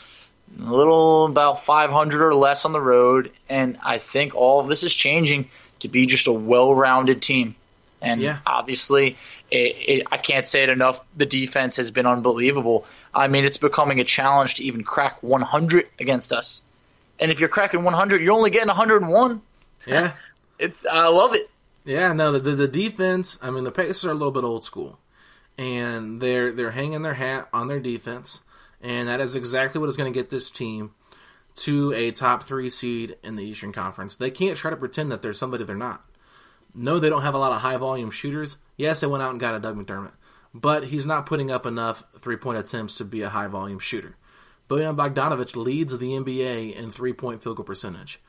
a 0.59 0.73
little 0.73 1.27
about 1.27 1.65
500 1.65 2.27
or 2.27 2.35
less 2.35 2.65
on 2.65 2.73
the 2.73 2.81
road, 2.81 3.33
and 3.49 3.79
I 3.83 3.99
think 3.99 4.35
all 4.35 4.61
of 4.61 4.69
this 4.69 4.83
is 4.83 4.95
changing 4.95 5.51
to 5.81 5.89
be 5.89 6.07
just 6.07 6.27
a 6.27 6.33
well-rounded 6.33 7.23
team. 7.23 7.55
And 8.01 8.21
yeah. 8.21 8.39
obviously, 8.47 9.17
it, 9.51 9.57
it, 9.57 10.07
I 10.11 10.19
can't 10.19 10.47
say 10.47 10.63
it 10.63 10.69
enough. 10.69 11.01
The 11.17 11.27
defense 11.27 11.77
has 11.77 11.91
been 11.91 12.07
unbelievable. 12.07 12.87
I 13.15 13.29
mean, 13.29 13.45
it's 13.45 13.57
becoming 13.57 14.01
a 14.01 14.05
challenge 14.05 14.57
to 14.57 14.65
even 14.65 14.85
crack 14.85 15.23
100 15.23 15.89
against 15.99 16.33
us. 16.33 16.63
And 17.21 17.33
if 17.33 17.41
you're 17.41 17.49
cracking 17.49 17.83
100, 17.83 18.21
you're 18.21 18.35
only 18.35 18.51
getting 18.51 18.69
101. 18.69 19.43
Yeah, 19.87 20.13
it's 20.59 20.87
I 20.87 21.09
love 21.09 21.35
it. 21.35 21.51
Yeah, 21.85 22.13
no, 22.13 22.39
the, 22.39 22.55
the 22.55 22.69
defense. 22.69 23.39
I 23.41 23.51
mean, 23.51 23.65
the 23.65 23.73
Pacers 23.73 24.05
are 24.05 24.11
a 24.11 24.15
little 24.15 24.31
bit 24.31 24.45
old 24.45 24.65
school, 24.65 24.99
and 25.57 26.21
they're 26.21 26.53
they're 26.53 26.73
hanging 26.73 27.03
their 27.03 27.15
hat 27.15 27.49
on 27.53 27.69
their 27.69 27.81
defense, 27.81 28.43
and 28.83 29.09
that 29.09 29.21
is 29.21 29.35
exactly 29.35 29.81
what 29.81 29.89
is 29.89 29.97
going 29.97 30.13
to 30.13 30.19
get 30.19 30.31
this 30.31 30.51
team 30.51 30.93
to 31.55 31.93
a 31.93 32.11
top 32.11 32.43
three 32.43 32.71
seed 32.71 33.17
in 33.23 33.37
the 33.37 33.45
Eastern 33.45 33.73
Conference. 33.73 34.15
They 34.15 34.31
can't 34.31 34.57
try 34.57 34.71
to 34.71 34.77
pretend 34.77 35.11
that 35.11 35.23
there's 35.23 35.39
somebody 35.39 35.65
they're 35.65 35.75
not. 35.75 36.05
No, 36.75 36.99
they 36.99 37.09
don't 37.09 37.23
have 37.23 37.35
a 37.35 37.39
lot 37.39 37.53
of 37.53 37.63
high 37.63 37.77
volume 37.79 38.11
shooters. 38.11 38.59
Yes, 38.77 39.01
they 39.01 39.07
went 39.07 39.23
out 39.23 39.31
and 39.31 39.41
got 39.41 39.55
a 39.55 39.59
Doug 39.59 39.77
McDermott, 39.77 40.13
but 40.53 40.89
he's 40.89 41.07
not 41.07 41.27
putting 41.27 41.51
up 41.51 41.67
enough 41.67 42.05
three 42.19 42.37
point 42.37 42.59
attempts 42.59 42.97
to 42.99 43.05
be 43.05 43.23
a 43.23 43.31
high 43.31 43.49
volume 43.49 43.79
shooter. 43.79 44.17
Bojan 44.69 44.97
Bogdanovic 44.97 45.57
leads 45.57 45.97
the 45.97 46.11
NBA 46.11 46.75
in 46.75 46.91
three 46.91 47.13
point 47.13 47.43
field 47.43 47.57
goal 47.57 47.65
percentage. 47.65 48.21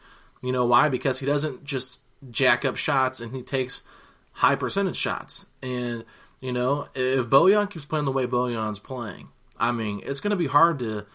You 0.42 0.52
know 0.52 0.66
why? 0.66 0.90
Because 0.90 1.20
he 1.20 1.26
doesn't 1.26 1.66
just 1.66 2.00
jack 2.32 2.66
up 2.66 2.78
shots 2.78 3.20
and 3.20 3.36
he 3.36 3.42
takes 3.42 3.82
high 4.34 4.56
percentage 4.56 4.96
shots. 4.96 5.46
And, 5.62 6.06
you 6.42 6.52
know, 6.52 6.88
if 6.96 7.28
Bojan 7.28 7.70
keeps 7.70 7.86
playing 7.86 8.06
the 8.06 8.12
way 8.12 8.26
Bojan's 8.26 8.80
playing, 8.80 9.30
I 9.58 9.72
mean, 9.72 10.02
it's 10.06 10.22
going 10.22 10.32
to 10.32 10.38
be 10.38 10.48
hard 10.48 10.80
to 10.80 11.06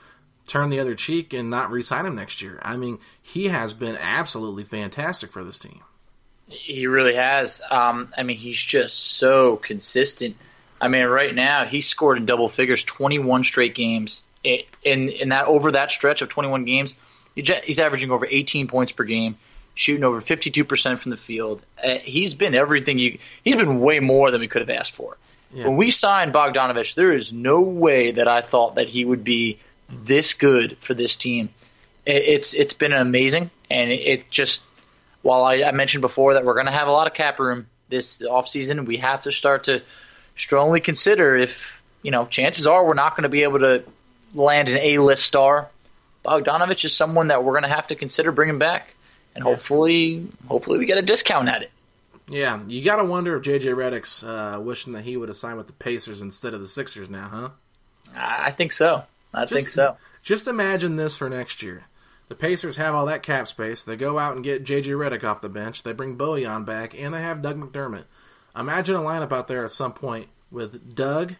turn 0.47 0.69
the 0.69 0.81
other 0.81 0.95
cheek 0.95 1.33
and 1.33 1.49
not 1.49 1.71
re-sign 1.71 2.05
him 2.05 2.15
next 2.15 2.43
year. 2.43 2.59
I 2.63 2.77
mean, 2.77 2.99
he 3.23 3.49
has 3.49 3.73
been 3.73 3.97
absolutely 3.97 4.65
fantastic 4.65 5.33
for 5.33 5.43
this 5.43 5.59
team. 5.59 5.81
He 6.49 6.87
really 6.87 7.15
has. 7.15 7.63
Um, 7.71 8.13
I 8.17 8.23
mean, 8.23 8.37
he's 8.37 8.59
just 8.59 8.99
so 8.99 9.57
consistent. 9.57 10.37
I 10.81 10.89
mean, 10.89 11.07
right 11.07 11.35
now 11.35 11.65
he 11.65 11.81
scored 11.81 12.19
in 12.19 12.27
double 12.27 12.51
figures 12.51 12.85
21 12.85 13.45
straight 13.45 13.75
games. 13.75 14.23
In 14.45 15.09
in 15.09 15.31
that 15.31 15.47
over 15.47 15.73
that 15.73 15.91
stretch 15.91 16.21
of 16.21 16.29
21 16.29 16.65
games, 16.65 16.95
he's 17.35 17.79
averaging 17.79 18.11
over 18.11 18.27
18 18.27 18.69
points 18.69 18.93
per 18.93 19.05
game, 19.05 19.37
shooting 19.75 20.05
over 20.05 20.21
52% 20.21 20.99
from 20.99 21.11
the 21.11 21.17
field. 21.17 21.63
Uh, 21.83 21.99
he's 21.99 22.35
been 22.35 22.55
everything 22.55 22.99
you. 22.99 23.19
He's 23.43 23.57
been 23.57 23.81
way 23.81 24.01
more 24.01 24.31
than 24.31 24.41
we 24.41 24.49
could 24.49 24.61
have 24.61 24.71
asked 24.71 24.93
for. 24.93 25.17
Yeah. 25.53 25.69
When 25.69 25.77
we 25.77 25.91
signed 25.91 26.35
Bogdanovich, 26.35 26.95
there 26.95 27.13
is 27.13 27.33
no 27.33 27.61
way 27.61 28.13
that 28.13 28.29
I 28.29 28.43
thought 28.43 28.75
that 28.75 28.89
he 28.89 29.05
would 29.05 29.25
be 29.25 29.61
this 29.89 30.35
good 30.35 30.77
for 30.79 30.95
this 30.95 31.17
team. 31.17 31.49
It's 32.05 32.53
it's 32.53 32.75
been 32.75 32.93
amazing, 32.93 33.51
and 33.71 33.91
it 33.91 34.31
just 34.31 34.63
while 35.23 35.45
I, 35.45 35.63
I 35.63 35.73
mentioned 35.73 36.03
before 36.03 36.35
that 36.35 36.45
we're 36.45 36.55
going 36.55 36.67
to 36.67 36.73
have 36.73 36.87
a 36.87 36.93
lot 36.93 37.07
of 37.07 37.15
cap 37.15 37.39
room 37.39 37.67
this 37.89 38.19
offseason, 38.19 38.85
we 38.85 38.99
have 38.99 39.23
to 39.23 39.33
start 39.33 39.65
to 39.65 39.83
strongly 40.37 40.81
consider 40.81 41.37
if 41.37 41.83
you 42.03 42.11
know 42.11 42.27
chances 42.27 42.67
are 42.67 42.85
we're 42.85 42.95
not 42.95 43.13
going 43.13 43.23
to 43.23 43.29
be 43.29 43.45
able 43.45 43.61
to 43.61 43.85
land 44.35 44.69
an 44.69 44.79
A-list 44.79 45.25
star. 45.25 45.69
Bogdanovich 46.25 46.85
is 46.85 46.95
someone 46.95 47.29
that 47.29 47.45
we're 47.45 47.53
going 47.53 47.65
to 47.65 47.69
have 47.69 47.89
to 47.89 47.95
consider 47.95 48.33
bringing 48.33 48.59
back, 48.59 48.95
and 49.35 49.45
hopefully, 49.45 50.27
hopefully 50.49 50.79
we 50.79 50.87
get 50.87 50.99
a 50.99 51.03
discount 51.03 51.49
at 51.49 51.63
it. 51.63 51.71
Yeah, 52.29 52.63
you 52.67 52.83
got 52.83 52.97
to 52.97 53.05
wonder 53.05 53.37
if 53.37 53.43
JJ 53.43 53.75
Redick's 53.75 54.23
uh, 54.23 54.59
wishing 54.61 54.95
that 54.95 55.05
he 55.05 55.17
would 55.17 55.29
have 55.29 55.37
signed 55.37 55.59
with 55.59 55.67
the 55.67 55.75
Pacers 55.75 56.23
instead 56.23 56.55
of 56.55 56.61
the 56.61 56.67
Sixers 56.67 57.11
now, 57.11 57.29
huh? 57.29 57.49
I 58.17 58.53
think 58.53 58.73
so. 58.73 59.05
I 59.35 59.45
just, 59.45 59.55
think 59.55 59.69
so. 59.69 59.97
Just 60.23 60.49
imagine 60.49 60.97
this 60.97 61.17
for 61.17 61.29
next 61.29 61.63
year. 61.63 61.85
The 62.29 62.35
Pacers 62.35 62.77
have 62.77 62.95
all 62.95 63.05
that 63.07 63.23
cap 63.23 63.47
space. 63.49 63.85
They 63.85 63.97
go 63.97 64.19
out 64.19 64.35
and 64.35 64.43
get 64.43 64.65
JJ 64.65 64.87
Redick 64.87 65.25
off 65.25 65.43
the 65.43 65.49
bench. 65.51 65.83
They 65.83 65.93
bring 65.93 66.17
Bojan 66.17 66.65
back, 66.65 66.99
and 66.99 67.13
they 67.13 67.21
have 67.21 67.43
Doug 67.43 67.61
McDermott. 67.61 68.05
Imagine 68.57 68.97
a 68.97 69.01
lineup 69.01 69.33
out 69.33 69.49
there 69.49 69.65
at 69.65 69.71
some 69.71 69.93
point 69.93 70.29
with 70.51 70.95
Doug, 70.95 71.35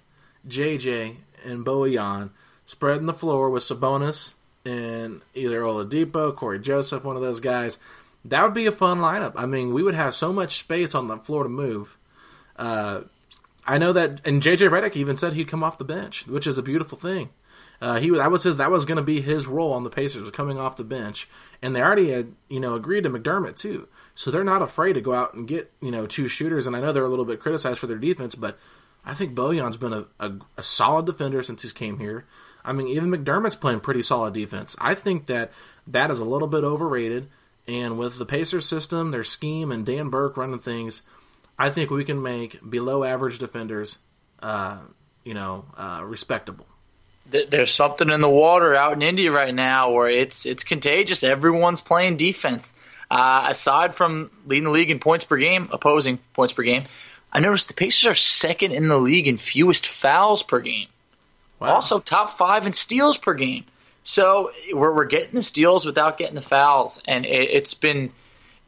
JJ, 0.47 1.17
and 1.45 1.65
Bojan 1.65 2.31
spreading 2.67 3.07
the 3.07 3.13
floor 3.13 3.51
with 3.51 3.63
Sabonis 3.63 4.33
and 4.65 5.23
either 5.35 5.61
Oladipo, 5.61 6.35
Cory 6.35 6.59
Joseph, 6.59 7.05
one 7.05 7.17
of 7.17 7.23
those 7.23 7.41
guys. 7.41 7.79
That 8.25 8.43
would 8.43 8.55
be 8.55 8.67
a 8.67 8.73
fun 8.73 8.99
lineup. 8.99 9.33
I 9.37 9.47
mean, 9.47 9.75
we 9.75 9.83
would 9.83 9.95
have 9.95 10.15
so 10.15 10.33
much 10.33 10.59
space 10.59 10.95
on 10.95 11.09
the 11.09 11.19
floor 11.19 11.43
to 11.43 11.49
move. 11.49 11.99
Uh, 12.57 13.03
I 13.67 13.79
know 13.79 13.93
that, 13.93 14.27
and 14.27 14.43
JJ 14.43 14.71
Redick 14.71 14.97
even 14.97 15.17
said 15.17 15.35
he'd 15.35 15.49
come 15.49 15.63
off 15.63 15.79
the 15.79 15.85
bench, 15.85 16.27
which 16.27 16.47
is 16.47 16.57
a 16.57 16.63
beautiful 16.63 16.99
thing. 16.99 17.31
Uh, 17.81 17.99
he 17.99 18.09
that 18.11 18.31
was 18.31 18.45
his 18.45 18.57
that 18.57 18.71
was 18.71 18.85
going 18.85 18.97
to 18.97 19.03
be 19.03 19.21
his 19.21 19.47
role 19.47 19.73
on 19.73 19.85
the 19.85 19.91
Pacers 19.91 20.23
was 20.23 20.31
coming 20.31 20.59
off 20.59 20.77
the 20.77 20.85
bench, 20.85 21.29
and 21.61 21.75
they 21.75 21.83
already 21.83 22.11
had 22.11 22.33
you 22.49 22.61
know 22.61 22.75
agreed 22.75 23.03
to 23.03 23.11
McDermott 23.11 23.57
too, 23.57 23.89
so 24.15 24.31
they're 24.31 24.45
not 24.45 24.63
afraid 24.63 24.93
to 24.95 25.01
go 25.01 25.13
out 25.13 25.35
and 25.35 25.49
get 25.49 25.73
you 25.81 25.91
know 25.91 26.07
two 26.07 26.29
shooters. 26.29 26.67
And 26.67 26.77
I 26.77 26.81
know 26.81 26.93
they're 26.93 27.05
a 27.05 27.09
little 27.09 27.25
bit 27.25 27.41
criticized 27.41 27.81
for 27.81 27.87
their 27.87 27.99
defense, 27.99 28.35
but 28.35 28.59
I 29.05 29.15
think 29.15 29.35
Bojan's 29.35 29.77
been 29.77 29.93
a, 29.93 30.07
a, 30.21 30.33
a 30.57 30.63
solid 30.63 31.05
defender 31.05 31.43
since 31.43 31.63
he's 31.63 31.73
came 31.73 31.99
here. 31.99 32.25
I 32.65 32.73
mean, 32.73 32.89
even 32.89 33.11
McDermott's 33.11 33.57
playing 33.57 33.81
pretty 33.81 34.03
solid 34.03 34.35
defense. 34.35 34.75
I 34.79 34.95
think 34.95 35.27
that 35.27 35.53
that 35.87 36.11
is 36.11 36.21
a 36.21 36.25
little 36.25 36.49
bit 36.49 36.65
overrated. 36.65 37.29
And 37.67 37.99
with 37.99 38.19
the 38.19 38.27
Pacers 38.27 38.67
system, 38.67 39.11
their 39.11 39.25
scheme, 39.25 39.73
and 39.73 39.87
Dan 39.87 40.11
Burke 40.11 40.37
running 40.37 40.59
things, 40.59 41.03
I 41.59 41.71
think 41.71 41.91
we 41.91 42.05
can 42.05 42.23
make 42.23 42.59
below 42.69 43.05
average 43.05 43.39
defenders, 43.39 43.99
uh, 44.41 44.81
you 45.25 45.35
know, 45.35 45.65
uh, 45.77 46.03
respectable 46.05 46.67
there's 47.27 47.73
something 47.73 48.11
in 48.11 48.21
the 48.21 48.29
water 48.29 48.75
out 48.75 48.93
in 48.93 49.03
India 49.03 49.33
right 49.33 49.55
now 49.55 49.93
where 49.93 50.09
it's 50.09 50.47
it's 50.47 50.65
contagious. 50.65 51.23
Everyone's 51.23 51.81
playing 51.81 52.17
defense. 52.17 52.75
Uh, 53.11 53.47
aside 53.51 53.95
from 53.95 54.31
leading 54.47 54.65
the 54.65 54.71
league 54.71 54.91
in 54.91 54.99
points 54.99 55.25
per 55.25 55.37
game, 55.37 55.69
opposing 55.73 56.19
points 56.33 56.53
per 56.53 56.63
game, 56.63 56.87
I 57.33 57.41
noticed 57.41 57.69
the 57.69 57.75
Pacers 57.75 58.07
are 58.07 58.15
second 58.15 58.73
in 58.73 58.89
the 58.89 58.99
league 58.99 59.29
in 59.29 59.39
fewest 59.39 59.87
fouls 59.87 60.43
per 60.43 60.61
game. 60.61 60.89
Wow. 61.65 61.75
Also, 61.75 61.99
top 61.99 62.39
five 62.39 62.67
in 62.67 62.73
steals 62.73 63.17
per 63.17 63.35
game. 63.35 63.65
So 64.05 64.53
we're 64.73 64.95
we're 64.95 65.07
getting 65.07 65.35
the 65.35 65.43
steals 65.43 65.87
without 65.87 66.19
getting 66.19 66.35
the 66.35 66.43
fouls, 66.43 67.01
and 67.07 67.25
it, 67.25 67.51
it's 67.51 67.75
been 67.75 68.13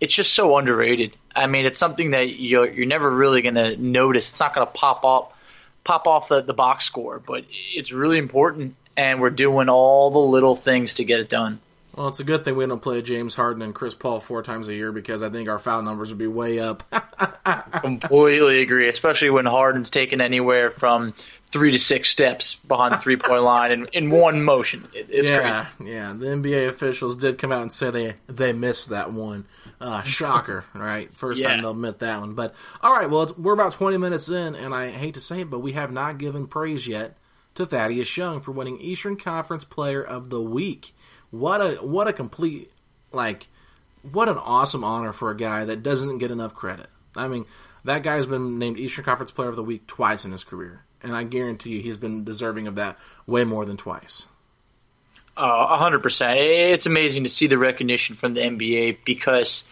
it's 0.00 0.14
just 0.14 0.32
so 0.32 0.56
underrated. 0.56 1.16
I 1.34 1.46
mean, 1.46 1.66
it's 1.66 1.78
something 1.78 2.10
that 2.10 2.38
you're 2.38 2.68
you're 2.68 2.86
never 2.86 3.10
really 3.10 3.42
going 3.42 3.56
to 3.56 3.76
notice. 3.76 4.28
It's 4.28 4.40
not 4.40 4.54
going 4.54 4.66
to 4.66 4.72
pop 4.72 5.04
up 5.04 5.34
pop 5.84 6.06
off 6.06 6.28
the, 6.28 6.42
the 6.42 6.54
box 6.54 6.84
score, 6.84 7.18
but 7.24 7.44
it's 7.74 7.92
really 7.92 8.18
important, 8.18 8.74
and 8.96 9.20
we're 9.20 9.30
doing 9.30 9.68
all 9.68 10.10
the 10.10 10.18
little 10.18 10.56
things 10.56 10.94
to 10.94 11.04
get 11.04 11.20
it 11.20 11.28
done. 11.28 11.60
Well, 11.94 12.08
it's 12.08 12.20
a 12.20 12.24
good 12.24 12.44
thing 12.44 12.56
we 12.56 12.66
don't 12.66 12.82
play 12.82 13.00
James 13.00 13.34
Harden 13.34 13.62
and 13.62 13.74
Chris 13.74 13.94
Paul 13.94 14.20
four 14.20 14.42
times 14.42 14.68
a 14.68 14.74
year 14.74 14.92
because 14.92 15.22
I 15.22 15.30
think 15.30 15.48
our 15.48 15.58
foul 15.58 15.80
numbers 15.80 16.10
would 16.10 16.18
be 16.18 16.26
way 16.26 16.58
up. 16.58 16.82
Completely 17.80 18.60
agree, 18.60 18.90
especially 18.90 19.30
when 19.30 19.46
Harden's 19.46 19.88
taken 19.88 20.20
anywhere 20.20 20.70
from 20.70 21.14
three 21.50 21.72
to 21.72 21.78
six 21.78 22.10
steps 22.10 22.54
behind 22.54 22.92
the 22.92 22.98
three 22.98 23.16
point 23.16 23.42
line 23.44 23.72
in, 23.72 23.86
in 23.92 24.10
one 24.10 24.42
motion. 24.42 24.88
It, 24.92 25.06
it's 25.10 25.28
yeah, 25.28 25.64
crazy. 25.76 25.92
Yeah, 25.92 26.12
the 26.12 26.26
NBA 26.26 26.68
officials 26.68 27.16
did 27.16 27.38
come 27.38 27.52
out 27.52 27.62
and 27.62 27.72
say 27.72 27.90
they 27.90 28.14
they 28.26 28.52
missed 28.52 28.90
that 28.90 29.12
one. 29.12 29.46
Uh, 29.80 30.02
shocker, 30.02 30.64
right? 30.74 31.14
First 31.14 31.40
yeah. 31.40 31.48
time 31.48 31.60
they'll 31.62 31.70
admit 31.72 31.98
that 32.00 32.20
one. 32.20 32.34
But 32.34 32.54
all 32.82 32.94
right, 32.94 33.08
well, 33.10 33.32
we're 33.36 33.52
about 33.52 33.72
20 33.72 33.96
minutes 33.98 34.28
in, 34.28 34.54
and 34.54 34.74
I 34.74 34.90
hate 34.90 35.14
to 35.14 35.20
say 35.20 35.40
it, 35.42 35.50
but 35.50 35.60
we 35.60 35.72
have 35.72 35.92
not 35.92 36.18
given 36.18 36.46
praise 36.46 36.86
yet 36.86 37.16
to 37.54 37.66
Thaddeus 37.66 38.16
Young 38.16 38.40
for 38.40 38.52
winning 38.52 38.78
Eastern 38.78 39.16
Conference 39.16 39.64
Player 39.64 40.02
of 40.02 40.30
the 40.30 40.40
Week. 40.40 40.94
What 41.30 41.60
a 41.60 41.74
what 41.76 42.08
a 42.08 42.12
complete 42.12 42.70
like 43.12 43.48
what 44.12 44.28
an 44.28 44.38
awesome 44.38 44.84
honor 44.84 45.12
for 45.12 45.30
a 45.30 45.36
guy 45.36 45.64
that 45.64 45.82
doesn't 45.82 46.18
get 46.18 46.30
enough 46.30 46.54
credit. 46.54 46.88
I 47.16 47.28
mean, 47.28 47.46
that 47.84 48.02
guy's 48.02 48.26
been 48.26 48.58
named 48.58 48.78
Eastern 48.78 49.04
Conference 49.04 49.30
Player 49.30 49.48
of 49.48 49.56
the 49.56 49.62
Week 49.62 49.86
twice 49.86 50.24
in 50.24 50.32
his 50.32 50.44
career, 50.44 50.84
and 51.02 51.14
I 51.14 51.24
guarantee 51.24 51.70
you 51.70 51.80
he's 51.80 51.96
been 51.96 52.24
deserving 52.24 52.66
of 52.66 52.76
that 52.76 52.98
way 53.26 53.44
more 53.44 53.64
than 53.64 53.76
twice. 53.76 54.26
Uh, 55.36 55.76
hundred 55.76 56.02
percent. 56.02 56.38
It's 56.38 56.86
amazing 56.86 57.24
to 57.24 57.28
see 57.28 57.46
the 57.46 57.58
recognition 57.58 58.16
from 58.16 58.34
the 58.34 58.40
NBA 58.40 58.98
because 59.04 59.64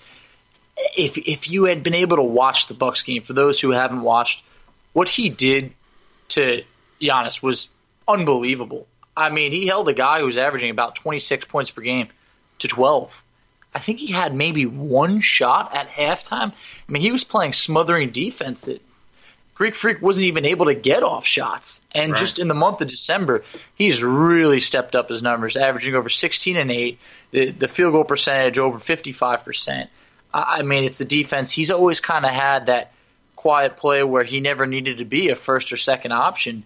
if 0.97 1.17
if 1.17 1.49
you 1.49 1.65
had 1.65 1.83
been 1.83 1.95
able 1.95 2.17
to 2.17 2.23
watch 2.23 2.69
the 2.69 2.75
Bucks 2.75 3.03
game, 3.03 3.23
for 3.23 3.33
those 3.33 3.59
who 3.61 3.71
haven't 3.71 4.03
watched, 4.03 4.43
what 4.93 5.09
he 5.09 5.31
did 5.31 5.73
to 6.31 6.65
Giannis 7.01 7.43
was 7.43 7.69
unbelievable. 8.07 8.87
I 9.17 9.31
mean, 9.31 9.53
he 9.53 9.67
held 9.67 9.89
a 9.89 9.93
guy 9.95 10.19
who 10.19 10.27
was 10.27 10.39
averaging 10.39 10.71
about 10.71 10.97
26 10.97 11.47
points 11.47 11.71
per 11.71 11.83
game 11.83 12.09
to 12.59 12.69
12. 12.69 13.23
I 13.75 13.79
think 13.79 13.99
he 13.99 14.13
had 14.13 14.35
maybe 14.35 14.67
one 14.67 15.21
shot 15.21 15.75
at 15.75 15.89
halftime. 15.89 16.53
I 16.53 16.93
mean, 16.93 17.03
he 17.03 17.13
was 17.13 17.25
playing 17.25 17.53
smothering 17.53 18.11
defense 18.11 18.63
that 18.63 18.83
Greek 19.55 19.77
Freak 19.77 20.03
wasn't 20.03 20.27
even 20.27 20.45
able 20.45 20.67
to 20.67 20.75
get 20.75 21.03
off 21.03 21.27
shots. 21.27 21.81
And 21.93 22.13
right. 22.13 22.21
just 22.21 22.39
in 22.39 22.49
the 22.49 22.55
month 22.55 22.81
of 22.81 22.89
December, 22.89 23.45
he's 23.77 24.03
really 24.03 24.61
stepped 24.61 24.97
up 24.97 25.09
his 25.09 25.23
numbers, 25.23 25.57
averaging 25.57 25.95
over 25.95 26.09
16 26.09 26.57
and 26.57 26.71
8, 26.71 26.99
the, 27.31 27.51
the 27.51 27.69
field 27.69 27.93
goal 27.93 28.05
percentage 28.05 28.59
over 28.59 28.79
55%. 28.79 29.89
I, 30.33 30.41
I 30.41 30.63
mean, 30.63 30.85
it's 30.85 30.99
the 30.99 31.05
defense. 31.05 31.51
He's 31.51 31.71
always 31.71 32.01
kind 32.01 32.25
of 32.25 32.33
had 32.33 32.67
that 32.67 32.93
quiet 33.37 33.77
play 33.77 34.03
where 34.03 34.25
he 34.25 34.41
never 34.41 34.67
needed 34.67 34.99
to 34.99 35.05
be 35.05 35.29
a 35.29 35.37
first 35.37 35.73
or 35.73 35.77
second 35.77 36.13
option. 36.13 36.65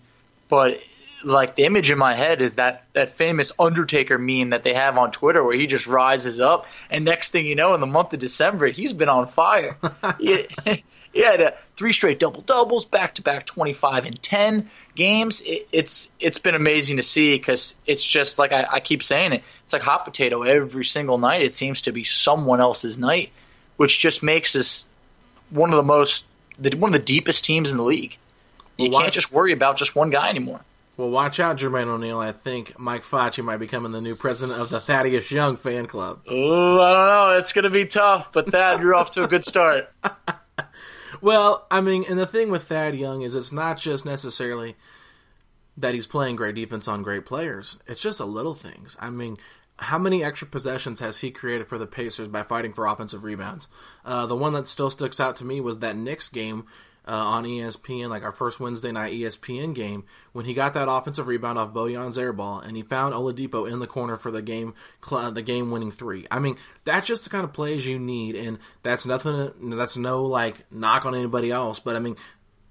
But 0.48 0.81
like 1.24 1.57
the 1.57 1.64
image 1.64 1.90
in 1.90 1.98
my 1.98 2.14
head 2.14 2.40
is 2.40 2.57
that 2.57 2.85
that 2.92 3.16
famous 3.16 3.53
Undertaker 3.59 4.18
meme 4.18 4.51
that 4.51 4.62
they 4.62 4.74
have 4.74 4.96
on 4.96 5.11
Twitter 5.11 5.42
where 5.42 5.57
he 5.57 5.66
just 5.66 5.87
rises 5.87 6.40
up 6.40 6.66
and 6.90 7.05
next 7.05 7.31
thing 7.31 7.46
you 7.46 7.57
know 7.57 7.74
in 7.74 7.81
the 7.81 7.87
month 7.87 8.12
of 8.12 8.20
December 8.20 8.68
he's 8.68 8.92
been 8.92 9.09
on 9.09 9.27
fire. 9.27 9.77
yeah, 10.20 10.42
uh, 11.16 11.51
three 11.79 11.93
straight 11.93 12.19
double 12.19 12.43
doubles, 12.43 12.85
back 12.85 13.14
to 13.14 13.23
back 13.23 13.47
25 13.47 14.05
and 14.05 14.21
10 14.21 14.69
games. 14.97 15.41
It, 15.43 15.69
it's 15.71 16.11
it's 16.19 16.38
been 16.38 16.57
amazing 16.57 16.97
to 16.97 17.05
see 17.05 17.38
because 17.38 17.77
it's 17.87 18.05
just 18.05 18.37
like 18.37 18.51
I, 18.51 18.67
I 18.69 18.81
keep 18.81 19.05
saying 19.05 19.33
it. 19.33 19.45
It's 19.64 19.73
like 19.73 19.83
hot 19.83 20.05
potato 20.05 20.43
every 20.43 20.85
single 20.85 21.19
night. 21.19 21.43
It 21.43 21.53
seems 21.53 21.83
to 21.83 21.93
be 21.93 22.03
someone 22.03 22.61
else's 22.61 22.99
night, 22.99 23.31
which 23.77 24.01
just 24.01 24.25
makes 24.25 24.57
us 24.57 24.87
one 25.51 25.71
of 25.71 25.77
the 25.77 25.85
most 25.85 26.25
the, 26.59 26.77
one 26.77 26.93
of 26.93 27.01
the 27.01 27.05
deepest 27.05 27.45
teams 27.45 27.71
in 27.71 27.77
the 27.77 27.85
league. 27.85 28.19
You 28.77 28.91
well, 28.91 29.03
can't 29.03 29.14
just 29.14 29.33
worry 29.33 29.53
about 29.53 29.77
just 29.77 29.95
one 29.95 30.11
guy 30.11 30.29
anymore. 30.29 30.61
Well, 30.97 31.11
watch 31.11 31.38
out, 31.38 31.59
Jermaine 31.59 31.87
O'Neal. 31.87 32.19
I 32.19 32.33
think 32.33 32.77
Mike 32.77 33.05
Facci 33.05 33.45
might 33.45 33.59
be 33.59 33.67
becoming 33.67 33.93
the 33.93 34.01
new 34.01 34.17
president 34.17 34.61
of 34.61 34.69
the 34.69 34.81
Thaddeus 34.81 35.31
Young 35.31 35.57
fan 35.57 35.87
club. 35.87 36.23
Oh, 36.29 36.81
I 36.81 36.93
don't 36.93 37.07
know. 37.07 37.38
It's 37.38 37.53
going 37.53 37.64
to 37.64 37.71
be 37.71 37.87
tough, 37.87 38.29
but 38.33 38.51
Thad, 38.51 38.81
you're 38.81 38.97
off 38.97 39.12
to 39.12 39.23
a 39.23 39.29
good 39.29 39.45
start. 39.45 39.93
Well, 41.21 41.66
I 41.71 41.81
mean, 41.81 42.05
and 42.09 42.18
the 42.18 42.27
thing 42.27 42.51
with 42.51 42.64
Thad 42.64 42.94
Young 42.94 43.23
is 43.23 43.35
it's 43.35 43.53
not 43.53 43.79
just 43.79 44.05
necessarily 44.05 44.77
that 45.77 45.94
he's 45.94 46.07
playing 46.07 46.37
great 46.37 46.55
defense 46.55 46.88
on 46.88 47.03
great 47.03 47.25
players. 47.25 47.79
It's 47.87 48.03
just 48.03 48.21
a 48.21 48.25
little 48.25 48.55
things. 48.55 48.97
I 48.99 49.11
mean, 49.11 49.37
how 49.79 49.99
many 49.99 50.25
extra 50.25 50.49
possessions 50.49 51.01
has 51.01 51.18
he 51.18 51.31
created 51.31 51.68
for 51.68 51.79
the 51.79 51.87
Pacers 51.87 52.29
by 52.29 52.42
fighting 52.42 52.73
for 52.73 52.87
offensive 52.87 53.23
rebounds? 53.23 53.68
Uh, 54.05 54.27
the 54.27 54.37
one 54.37 54.53
that 54.55 54.66
still 54.66 54.90
sticks 54.90 55.21
out 55.21 55.37
to 55.37 55.44
me 55.44 55.61
was 55.61 55.79
that 55.79 55.97
Knicks 55.97 56.29
game 56.29 56.66
uh, 57.09 57.12
on 57.12 57.44
ESPN, 57.44 58.11
like 58.11 58.23
our 58.23 58.33
first 58.33 58.61
Wednesday 58.61 58.92
night 58.92 59.14
ESPN 59.14 59.75
game, 59.75 60.05
when 60.33 60.44
he 60.44 60.53
got 60.53 60.75
that 60.75 60.90
offensive 60.90 61.27
rebound 61.27 61.59
off 61.59 61.73
Bojan's 61.73 62.18
air 62.18 62.33
ball 62.33 62.61
and 62.61 62.77
he 62.77 62.83
found 62.83 63.14
Oladipo 63.14 63.71
in 63.71 63.79
the 63.79 63.87
corner 63.87 64.16
for 64.16 64.31
the 64.31 64.42
game, 64.42 64.75
cl- 65.03 65.33
the 65.33 65.42
game 65.42 65.71
winning 65.71 65.90
three. 65.90 66.27
I 66.31 66.38
mean, 66.38 66.57
that's 66.85 67.07
just 67.07 67.25
the 67.25 67.31
kind 67.31 67.44
of 67.44 67.53
plays 67.53 67.87
you 67.87 67.99
need, 67.99 68.37
and 68.37 68.59
that's 68.83 69.07
nothing. 69.07 69.53
That's 69.77 69.97
no 69.97 70.25
like 70.25 70.71
knock 70.71 71.07
on 71.07 71.14
anybody 71.14 71.51
else, 71.51 71.81
but 71.81 71.97
I 71.97 72.01
mean, 72.01 72.16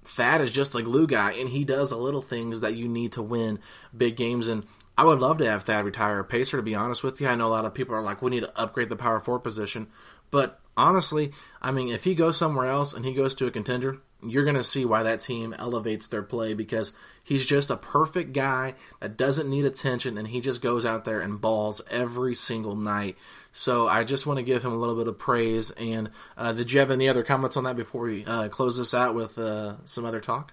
Thad 0.04 0.40
is 0.40 0.52
just 0.52 0.74
a 0.74 0.82
glue 0.82 1.06
guy, 1.06 1.32
and 1.32 1.48
he 1.48 1.64
does 1.64 1.90
the 1.90 1.96
little 1.96 2.22
things 2.22 2.60
that 2.60 2.74
you 2.74 2.88
need 2.88 3.12
to 3.12 3.22
win 3.22 3.58
big 3.96 4.16
games. 4.16 4.48
And 4.48 4.64
I 4.96 5.04
would 5.04 5.18
love 5.18 5.38
to 5.38 5.50
have 5.50 5.64
Thad 5.64 5.84
retire 5.84 6.20
a 6.20 6.24
Pacer, 6.24 6.56
to 6.56 6.62
be 6.62 6.74
honest 6.74 7.02
with 7.02 7.20
you. 7.20 7.28
I 7.28 7.34
know 7.34 7.48
a 7.48 7.50
lot 7.50 7.64
of 7.64 7.74
people 7.74 7.94
are 7.94 8.02
like, 8.02 8.22
we 8.22 8.30
need 8.30 8.40
to 8.40 8.58
upgrade 8.58 8.88
the 8.88 8.96
power 8.96 9.20
forward 9.20 9.40
position. 9.40 9.88
But 10.30 10.60
honestly, 10.76 11.32
I 11.60 11.70
mean, 11.72 11.88
if 11.88 12.04
he 12.04 12.14
goes 12.14 12.36
somewhere 12.36 12.66
else 12.66 12.94
and 12.94 13.04
he 13.04 13.12
goes 13.12 13.34
to 13.36 13.46
a 13.46 13.50
contender, 13.50 13.98
you're 14.22 14.44
going 14.44 14.56
to 14.56 14.64
see 14.64 14.84
why 14.84 15.02
that 15.04 15.20
team 15.20 15.54
elevates 15.58 16.06
their 16.06 16.22
play 16.22 16.54
because 16.54 16.92
he's 17.22 17.46
just 17.46 17.70
a 17.70 17.76
perfect 17.76 18.32
guy 18.32 18.74
that 19.00 19.16
doesn't 19.16 19.48
need 19.48 19.64
attention 19.64 20.18
and 20.18 20.28
he 20.28 20.40
just 20.40 20.60
goes 20.60 20.84
out 20.84 21.04
there 21.04 21.20
and 21.20 21.40
balls 21.40 21.80
every 21.90 22.34
single 22.34 22.74
night. 22.74 23.16
So 23.52 23.88
I 23.88 24.04
just 24.04 24.26
want 24.26 24.38
to 24.38 24.42
give 24.42 24.64
him 24.64 24.72
a 24.72 24.76
little 24.76 24.96
bit 24.96 25.06
of 25.06 25.18
praise. 25.18 25.70
And 25.72 26.10
uh, 26.36 26.52
did 26.52 26.72
you 26.72 26.80
have 26.80 26.90
any 26.90 27.08
other 27.08 27.22
comments 27.22 27.56
on 27.56 27.64
that 27.64 27.76
before 27.76 28.02
we 28.02 28.24
uh, 28.24 28.48
close 28.48 28.76
this 28.76 28.94
out 28.94 29.14
with 29.14 29.38
uh, 29.38 29.76
some 29.84 30.04
other 30.04 30.20
talk? 30.20 30.52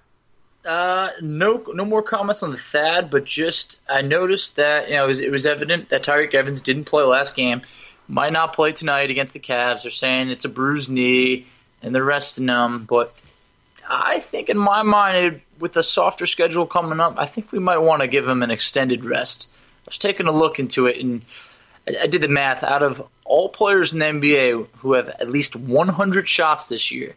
Uh, 0.65 1.10
no, 1.21 1.63
no 1.73 1.86
more 1.86 2.01
comments 2.01 2.41
on 2.41 2.51
the 2.51 2.58
Thad, 2.58 3.12
but 3.12 3.23
just 3.23 3.82
I 3.88 4.01
noticed 4.01 4.56
that 4.56 4.89
you 4.89 4.95
know 4.95 5.06
it 5.06 5.08
was, 5.08 5.19
it 5.19 5.32
was 5.32 5.45
evident 5.45 5.89
that 5.89 6.04
Tyreke 6.04 6.34
Evans 6.34 6.62
didn't 6.62 6.86
play 6.86 7.04
last 7.04 7.36
game, 7.36 7.62
might 8.08 8.34
not 8.34 8.56
play 8.56 8.71
tonight 8.71 9.12
against 9.12 9.34
the 9.34 9.39
Cavs. 9.39 9.84
They're 9.84 9.91
saying 9.91 10.30
it's 10.30 10.45
a 10.45 10.49
bruised 10.49 10.89
knee, 10.89 11.45
and 11.84 11.93
they're 11.93 12.04
resting 12.04 12.47
him. 12.47 12.86
But 12.86 13.13
I 13.88 14.19
think 14.19 14.50
in 14.50 14.58
my 14.58 14.84
mind, 14.84 15.39
with 15.60 15.78
a 15.78 15.84
softer 15.84 16.26
schedule 16.26 16.65
coming 16.65 17.00
up, 17.00 17.15
I 17.17 17.28
think 17.28 17.52
we 17.52 17.60
might 17.60 17.78
want 17.78 18.02
to 18.02 18.08
give 18.08 18.28
him 18.28 18.41
an 18.43 18.52
extended 18.52 19.06
rest. 19.06 19.48
I 19.86 19.91
was 19.91 19.98
taking 19.98 20.28
a 20.28 20.32
look 20.32 20.60
into 20.60 20.88
it, 20.88 21.00
and 21.00 21.21
I, 21.88 21.95
I 22.04 22.08
did 22.08 22.21
the 22.21 22.28
math. 22.28 22.63
Out 22.63 22.84
of 22.84 23.08
all 23.24 23.48
players 23.50 23.93
in 23.93 24.00
the 24.00 24.06
NBA 24.06 24.67
who 24.78 24.93
have 24.93 25.10
at 25.10 25.30
least 25.30 25.56
100 25.56 26.28
shots 26.28 26.65
this 26.67 26.91
year, 26.91 27.15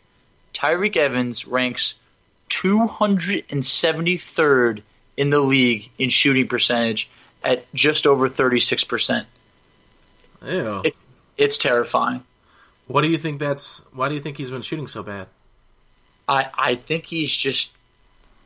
Tyreke 0.54 0.96
Evans 0.96 1.46
ranks 1.46 1.94
273rd 2.50 4.82
in 5.16 5.30
the 5.30 5.40
league 5.40 5.88
in 5.98 6.10
shooting 6.10 6.48
percentage 6.48 7.08
at 7.42 7.72
just 7.74 8.06
over 8.06 8.28
36%. 8.28 9.24
Ew. 10.46 10.82
It's 10.84 11.04
it's 11.36 11.58
terrifying. 11.58 12.22
What 12.86 13.02
do 13.02 13.08
you 13.08 13.18
think 13.18 13.40
that's 13.40 13.82
why 13.92 14.08
do 14.08 14.14
you 14.14 14.20
think 14.20 14.36
he's 14.36 14.50
been 14.50 14.62
shooting 14.62 14.86
so 14.86 15.02
bad? 15.02 15.26
I 16.28 16.46
I 16.56 16.74
think 16.74 17.04
he's 17.06 17.34
just 17.34 17.72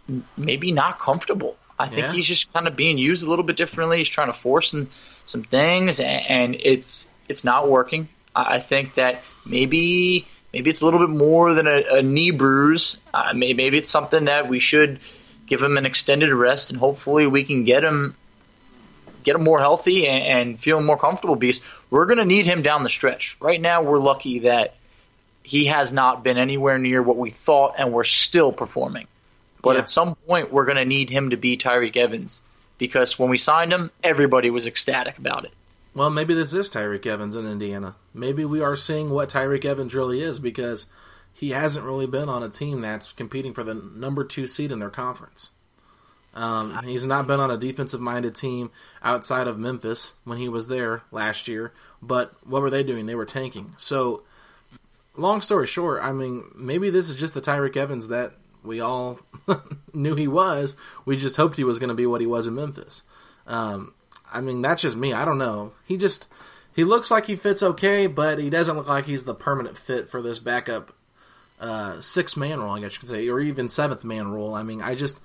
m- 0.09 0.25
maybe 0.37 0.73
not 0.73 0.99
comfortable. 0.99 1.57
I 1.79 1.88
think 1.88 2.03
Yeah. 2.03 2.12
he's 2.12 2.27
just 2.27 2.53
kind 2.53 2.68
of 2.68 2.77
being 2.77 2.97
used 2.99 3.25
a 3.27 3.29
little 3.29 3.45
bit 3.45 3.57
differently. 3.57 3.99
He's 3.99 4.09
trying 4.09 4.29
to 4.29 4.38
force 4.38 4.71
some 4.71 4.88
some 5.27 5.42
things, 5.42 6.01
and, 6.01 6.27
and 6.29 6.57
it's 6.61 7.09
it's 7.29 7.45
not 7.45 7.68
working. 7.68 8.09
I, 8.37 8.57
I 8.57 8.61
think 8.61 8.95
that 8.95 9.23
maybe 9.45 10.27
maybe 10.53 10.71
it's 10.71 10.81
a 10.81 10.85
little 10.85 11.01
bit 11.01 11.11
more 11.11 11.55
than 11.55 11.66
a, 11.66 11.83
a 11.99 12.03
knee 12.03 12.31
bruise. 12.31 12.99
Uh, 13.12 13.33
maybe, 13.35 13.55
maybe 13.55 13.79
it's 13.79 13.90
something 13.90 14.27
that 14.27 14.49
we 14.49 14.61
should 14.61 15.01
give 15.47 15.62
him 15.62 15.77
an 15.77 15.87
extended 15.87 16.33
rest, 16.33 16.71
and 16.71 16.79
hopefully 16.79 17.27
we 17.27 17.45
can 17.45 17.64
get 17.64 17.83
him 17.83 18.14
get 19.25 19.37
him 19.37 19.45
more 19.45 19.59
healthy 19.61 20.07
and, 20.09 20.25
and 20.25 20.61
feeling 20.61 20.85
more 20.85 20.99
comfortable. 20.99 21.37
Because 21.37 21.61
we're 21.90 22.07
going 22.07 22.18
to 22.18 22.25
need 22.25 22.47
him 22.47 22.62
down 22.62 22.83
the 22.85 22.90
stretch. 22.90 23.37
Right 23.40 23.61
now, 23.61 23.83
we're 23.83 23.99
lucky 24.01 24.40
that 24.40 24.75
he 25.42 25.66
has 25.66 25.92
not 25.92 26.22
been 26.22 26.38
anywhere 26.38 26.78
near 26.78 27.02
what 27.02 27.16
we 27.16 27.31
thought, 27.31 27.74
and 27.78 27.92
we're 27.92 28.05
still 28.05 28.52
performing. 28.52 29.07
But 29.62 29.76
Yeah. 29.76 29.83
at 29.83 29.90
some 29.90 30.14
point, 30.14 30.52
we're 30.52 30.64
going 30.64 30.76
to 30.76 30.85
need 30.85 31.11
him 31.11 31.31
to 31.31 31.37
be 31.37 31.57
Tyreke 31.57 31.96
Evans 31.96 32.40
because 32.78 33.18
when 33.18 33.31
we 33.31 33.38
signed 33.38 33.72
him, 33.72 33.90
everybody 34.02 34.50
was 34.50 34.66
ecstatic 34.66 35.18
about 35.18 35.44
it. 35.44 35.52
Well, 35.94 36.11
maybe 36.11 36.35
this 36.35 36.52
is 36.52 36.70
Tyreke 36.70 37.07
Evans 37.07 37.37
in 37.37 37.46
Indiana. 37.46 37.94
Maybe 38.14 38.44
we 38.44 38.62
are 38.62 38.76
seeing 38.76 39.11
what 39.11 39.28
Tyreke 39.28 39.64
Evans 39.64 39.94
really 39.94 40.22
is 40.22 40.38
because 40.38 40.87
he 41.35 41.50
hasn't 41.50 41.85
really 41.85 42.07
been 42.07 42.28
on 42.28 42.42
a 42.42 42.48
team 42.48 42.81
that's 42.81 43.12
competing 43.12 43.52
for 43.52 43.62
the 43.62 43.74
number 43.74 44.24
two 44.24 44.46
seed 44.46 44.72
in 44.72 44.78
their 44.78 44.90
conference. 44.90 45.50
Um, 46.35 46.81
he's 46.85 47.05
not 47.07 47.26
been 47.26 47.40
on 47.40 47.50
a 47.50 47.59
defensive 47.59 48.00
minded 48.00 48.35
team 48.35 48.70
outside 49.02 49.46
of 49.46 49.59
Memphis 49.59 50.14
when 50.24 50.38
he 50.38 50.48
was 50.48 50.68
there 50.68 51.02
last 51.11 51.46
year. 51.46 51.72
But 52.00 52.35
what 52.46 52.62
were 52.62 52.70
they 52.70 52.83
doing? 52.83 53.05
They 53.07 53.14
were 53.14 53.26
tanking. 53.26 53.74
So, 53.76 54.22
long 55.16 55.40
story 55.40 55.66
short, 55.66 56.03
I 56.03 56.12
mean, 56.12 56.51
maybe 56.55 56.90
this 56.90 57.09
is 57.09 57.16
just 57.16 57.35
the 57.35 57.40
Tyreke 57.40 57.77
Evans 57.77 58.09
that 58.09 58.33
we 58.62 58.81
all 58.81 59.18
knew 59.94 60.14
he 60.14 60.29
was. 60.29 60.77
We 61.05 61.16
just 61.16 61.37
hoped 61.37 61.57
he 61.57 61.64
was 61.64 61.79
going 61.79 61.88
to 61.88 61.94
be 61.94 62.07
what 62.07 62.20
he 62.20 62.27
was 62.27 62.46
in 62.46 62.55
Memphis. 62.55 63.03
Um, 63.46 63.94
I 64.33 64.40
mean, 64.40 64.62
that's 64.62 64.83
just 64.83 64.96
me. 64.96 65.12
I 65.12 65.25
don't 65.25 65.38
know. 65.38 65.72
He 65.85 65.96
just 65.96 66.29
he 66.75 66.85
looks 66.85 67.11
like 67.11 67.27
he 67.27 67.37
fits 67.37 67.62
okay, 67.62 68.07
but 68.07 68.38
he 68.38 68.51
doesn't 68.51 68.77
look 68.77 68.88
like 68.88 69.07
he's 69.07 69.25
the 69.25 69.35
permanent 69.35 69.77
fit 69.77 70.09
for 70.09 70.22
this 70.22 70.38
backup 70.38 70.94
uh, 71.61 72.01
six 72.01 72.37
man 72.37 72.61
role, 72.61 72.75
I 72.77 72.81
guess 72.81 72.94
you 72.94 73.01
could 73.01 73.09
say, 73.09 73.29
or 73.29 73.40
even 73.40 73.68
seventh 73.68 74.05
man 74.05 74.31
role. 74.31 74.55
I 74.55 74.62
mean, 74.62 74.81
I 74.81 74.94
just 74.94 75.20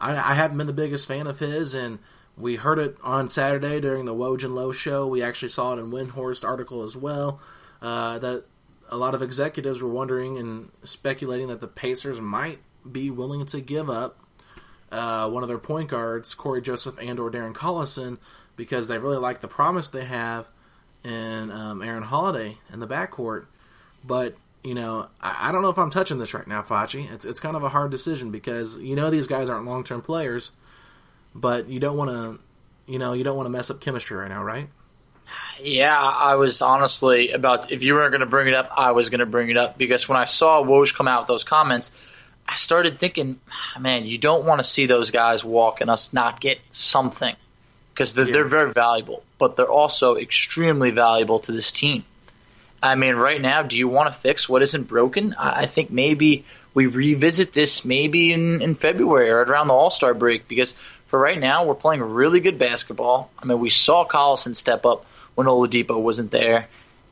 I, 0.00 0.12
I 0.12 0.34
haven't 0.34 0.58
been 0.58 0.66
the 0.66 0.72
biggest 0.72 1.06
fan 1.06 1.26
of 1.26 1.38
his, 1.38 1.74
and 1.74 1.98
we 2.36 2.56
heard 2.56 2.78
it 2.78 2.96
on 3.02 3.28
Saturday 3.28 3.80
during 3.80 4.04
the 4.04 4.14
Woj 4.14 4.44
and 4.44 4.54
Lowe 4.54 4.72
show. 4.72 5.06
We 5.06 5.22
actually 5.22 5.48
saw 5.48 5.74
it 5.74 5.78
in 5.78 5.90
Windhorst 5.90 6.44
article 6.46 6.82
as 6.82 6.96
well. 6.96 7.40
Uh, 7.80 8.18
that 8.18 8.44
a 8.88 8.96
lot 8.96 9.14
of 9.14 9.22
executives 9.22 9.80
were 9.80 9.88
wondering 9.88 10.38
and 10.38 10.70
speculating 10.84 11.48
that 11.48 11.60
the 11.60 11.68
Pacers 11.68 12.20
might 12.20 12.58
be 12.90 13.10
willing 13.10 13.44
to 13.46 13.60
give 13.60 13.90
up 13.90 14.18
uh, 14.92 15.28
one 15.28 15.42
of 15.42 15.48
their 15.48 15.58
point 15.58 15.90
guards, 15.90 16.34
Cory 16.34 16.62
Joseph 16.62 16.96
and 17.00 17.18
or 17.18 17.30
Darren 17.30 17.52
Collison, 17.52 18.18
because 18.54 18.88
they 18.88 18.98
really 18.98 19.18
like 19.18 19.40
the 19.40 19.48
promise 19.48 19.88
they 19.88 20.04
have 20.04 20.46
in 21.04 21.50
um, 21.50 21.82
Aaron 21.82 22.02
Holiday 22.02 22.58
in 22.72 22.80
the 22.80 22.86
backcourt. 22.86 23.46
But 24.04 24.36
you 24.62 24.74
know, 24.74 25.08
I, 25.20 25.48
I 25.48 25.52
don't 25.52 25.62
know 25.62 25.68
if 25.68 25.78
I'm 25.78 25.90
touching 25.90 26.18
this 26.18 26.34
right 26.34 26.46
now, 26.46 26.62
Facci. 26.62 27.10
It's 27.12 27.24
it's 27.24 27.40
kind 27.40 27.56
of 27.56 27.62
a 27.62 27.68
hard 27.68 27.90
decision 27.90 28.30
because 28.30 28.76
you 28.78 28.96
know 28.96 29.10
these 29.10 29.26
guys 29.26 29.48
aren't 29.48 29.66
long 29.66 29.84
term 29.84 30.02
players, 30.02 30.52
but 31.34 31.68
you 31.68 31.80
don't 31.80 31.96
want 31.96 32.10
to, 32.10 32.40
you 32.92 32.98
know, 32.98 33.12
you 33.12 33.24
don't 33.24 33.36
want 33.36 33.46
to 33.46 33.50
mess 33.50 33.70
up 33.70 33.80
chemistry 33.80 34.16
right 34.16 34.28
now, 34.28 34.42
right? 34.42 34.68
Yeah, 35.62 35.98
I 35.98 36.34
was 36.34 36.60
honestly 36.62 37.32
about 37.32 37.72
if 37.72 37.82
you 37.82 37.94
weren't 37.94 38.10
going 38.12 38.20
to 38.20 38.26
bring 38.26 38.48
it 38.48 38.54
up, 38.54 38.70
I 38.76 38.92
was 38.92 39.10
going 39.10 39.20
to 39.20 39.26
bring 39.26 39.48
it 39.50 39.56
up 39.56 39.78
because 39.78 40.08
when 40.08 40.18
I 40.18 40.26
saw 40.26 40.62
Woj 40.62 40.94
come 40.94 41.08
out 41.08 41.22
with 41.22 41.28
those 41.28 41.44
comments, 41.44 41.90
I 42.48 42.56
started 42.56 42.98
thinking, 42.98 43.40
"Ah, 43.50 43.78
man, 43.78 44.04
you 44.04 44.18
don't 44.18 44.44
want 44.44 44.60
to 44.60 44.64
see 44.64 44.86
those 44.86 45.10
guys 45.10 45.42
walk 45.44 45.80
and 45.80 45.90
us 45.90 46.12
not 46.12 46.40
get 46.40 46.58
something 46.72 47.34
because 47.92 48.14
they're, 48.14 48.26
Yeah. 48.26 48.32
they're 48.34 48.44
very 48.44 48.72
valuable, 48.72 49.22
but 49.38 49.56
they're 49.56 49.66
also 49.70 50.16
extremely 50.16 50.90
valuable 50.90 51.40
to 51.40 51.52
this 51.52 51.72
team. 51.72 52.04
I 52.82 52.94
mean, 52.94 53.16
right 53.16 53.40
now, 53.40 53.62
do 53.62 53.76
you 53.76 53.88
want 53.88 54.12
to 54.12 54.20
fix 54.20 54.48
what 54.48 54.62
isn't 54.62 54.84
broken? 54.88 55.34
I 55.38 55.62
I 55.62 55.66
think 55.66 55.90
maybe 55.90 56.44
we 56.74 56.86
revisit 56.86 57.54
this 57.54 57.84
maybe 57.84 58.32
in, 58.32 58.60
in 58.62 58.74
February 58.74 59.30
or 59.30 59.42
around 59.42 59.68
the 59.68 59.74
All 59.74 59.90
Star 59.90 60.12
break 60.12 60.46
because 60.46 60.74
for 61.08 61.18
right 61.18 61.38
now, 61.38 61.64
we're 61.64 61.74
playing 61.74 62.02
really 62.02 62.40
good 62.40 62.58
basketball. 62.58 63.30
I 63.38 63.46
mean, 63.46 63.58
we 63.60 63.70
saw 63.70 64.06
Collison 64.06 64.54
step 64.54 64.84
up 64.84 65.06
when 65.36 65.46
Oladipo 65.46 66.00
wasn't 66.00 66.32
there, 66.32 66.66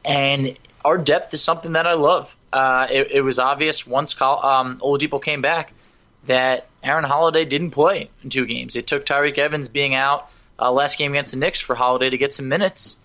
and 0.04 0.58
our 0.84 0.98
depth 0.98 1.32
is 1.32 1.42
something 1.42 1.72
that 1.74 1.86
I 1.86 1.92
love. 1.94 2.34
Uh, 2.52 2.88
it, 2.90 3.12
it 3.12 3.20
was 3.20 3.38
obvious 3.38 3.86
once 3.86 4.14
Col- 4.14 4.44
um, 4.44 4.78
Oladipo 4.80 5.22
came 5.22 5.40
back 5.40 5.72
that 6.26 6.66
Aaron 6.82 7.04
Holiday 7.04 7.44
didn't 7.44 7.70
play 7.70 8.10
in 8.24 8.30
two 8.30 8.46
games. 8.46 8.74
It 8.74 8.88
took 8.88 9.06
Tyreke 9.06 9.38
Evans 9.38 9.68
being 9.68 9.94
out 9.94 10.28
uh, 10.58 10.72
last 10.72 10.98
game 10.98 11.12
against 11.12 11.30
the 11.30 11.36
Knicks 11.36 11.60
for 11.60 11.76
Holiday 11.76 12.10
to 12.10 12.18
get 12.18 12.32
some 12.32 12.48
minutes 12.48 12.96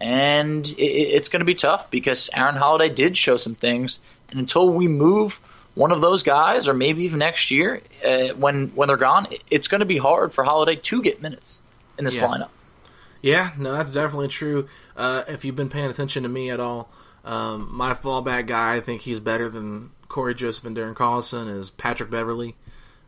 and 0.00 0.66
it, 0.66 0.80
it's 0.80 1.28
going 1.28 1.40
to 1.40 1.46
be 1.46 1.54
tough 1.54 1.90
because 1.90 2.30
Aaron 2.32 2.56
Holiday 2.56 2.88
did 2.92 3.16
show 3.16 3.36
some 3.36 3.54
things, 3.54 4.00
and 4.30 4.40
until 4.40 4.68
we 4.72 4.88
move 4.88 5.38
one 5.74 5.92
of 5.92 6.00
those 6.00 6.22
guys, 6.22 6.68
or 6.68 6.74
maybe 6.74 7.04
even 7.04 7.18
next 7.18 7.50
year 7.50 7.82
uh, 8.04 8.28
when 8.28 8.68
when 8.68 8.88
they're 8.88 8.96
gone, 8.96 9.28
it's 9.50 9.68
going 9.68 9.80
to 9.80 9.86
be 9.86 9.98
hard 9.98 10.32
for 10.32 10.42
Holiday 10.44 10.76
to 10.76 11.02
get 11.02 11.20
minutes 11.22 11.60
in 11.98 12.04
this 12.04 12.16
Yeah. 12.16 12.26
lineup. 12.28 12.48
Yeah, 13.22 13.52
no, 13.58 13.72
that's 13.72 13.90
definitely 13.90 14.28
true. 14.28 14.68
Uh, 14.96 15.24
if 15.28 15.44
you've 15.44 15.56
been 15.56 15.68
paying 15.68 15.90
attention 15.90 16.22
to 16.22 16.28
me 16.28 16.50
at 16.50 16.60
all, 16.60 16.90
um, 17.24 17.68
my 17.70 17.92
fallback 17.92 18.46
guy, 18.46 18.76
I 18.76 18.80
think 18.80 19.02
he's 19.02 19.20
better 19.20 19.48
than 19.48 19.90
Cory 20.08 20.34
Joseph 20.34 20.64
and 20.64 20.76
Darren 20.76 20.94
Collison, 20.94 21.54
is 21.54 21.70
Patrick 21.70 22.10
Beverley. 22.10 22.56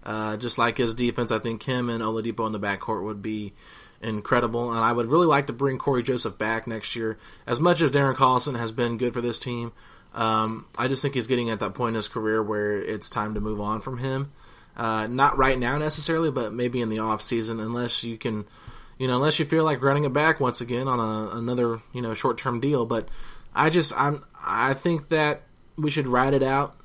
Uh, 0.04 0.36
just 0.36 0.58
like 0.58 0.78
his 0.78 0.94
defense, 0.94 1.30
I 1.30 1.38
think 1.38 1.62
him 1.62 1.88
and 1.88 2.02
Oladipo 2.02 2.46
in 2.46 2.52
the 2.52 2.60
backcourt 2.60 3.04
would 3.04 3.22
be 3.22 3.54
incredible. 4.02 4.70
And 4.70 4.80
I 4.80 4.92
would 4.92 5.06
really 5.06 5.26
like 5.26 5.46
to 5.46 5.52
bring 5.52 5.78
Cory 5.78 6.02
Joseph 6.02 6.36
back 6.36 6.66
next 6.66 6.96
year. 6.96 7.18
As 7.46 7.60
much 7.60 7.80
as 7.80 7.92
Darren 7.92 8.16
Collison 8.16 8.58
has 8.58 8.72
been 8.72 8.98
good 8.98 9.14
for 9.14 9.20
this 9.20 9.38
team, 9.38 9.72
um, 10.14 10.66
I 10.76 10.88
just 10.88 11.02
think 11.02 11.14
he's 11.14 11.26
getting 11.26 11.50
at 11.50 11.60
that 11.60 11.74
point 11.74 11.90
in 11.90 11.96
his 11.96 12.08
career 12.08 12.42
where 12.42 12.82
it's 12.82 13.08
time 13.08 13.34
to 13.34 13.40
move 13.40 13.60
on 13.60 13.80
from 13.80 13.98
him. 13.98 14.32
Uh, 14.76 15.06
not 15.06 15.38
right 15.38 15.58
now 15.58 15.78
necessarily, 15.78 16.30
but 16.30 16.52
maybe 16.52 16.80
in 16.80 16.88
the 16.88 16.98
off 16.98 17.22
season, 17.22 17.60
unless 17.60 18.02
you 18.02 18.18
can, 18.18 18.44
you 18.98 19.08
know, 19.08 19.16
unless 19.16 19.38
you 19.38 19.44
feel 19.44 19.64
like 19.64 19.82
running 19.82 20.04
it 20.04 20.12
back 20.12 20.40
once 20.40 20.60
again 20.60 20.88
on 20.88 21.00
a, 21.00 21.36
another, 21.36 21.80
you 21.92 22.02
know, 22.02 22.14
short 22.14 22.38
term 22.38 22.60
deal. 22.60 22.86
But 22.86 23.08
I 23.54 23.70
just, 23.70 23.92
I'm, 23.98 24.24
I 24.44 24.74
think 24.74 25.08
that 25.08 25.42
we 25.76 25.90
should 25.90 26.06
ride 26.06 26.34
it 26.34 26.42
out 26.42 26.76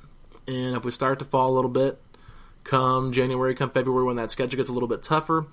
And 0.48 0.74
if 0.74 0.84
we 0.84 0.90
start 0.90 1.18
to 1.18 1.24
fall 1.26 1.50
a 1.50 1.54
little 1.54 1.70
bit, 1.70 2.00
come 2.64 3.12
January, 3.12 3.54
come 3.54 3.70
February, 3.70 4.04
when 4.04 4.16
that 4.16 4.30
schedule 4.30 4.56
gets 4.56 4.70
a 4.70 4.72
little 4.72 4.88
bit 4.88 5.02
tougher, 5.02 5.46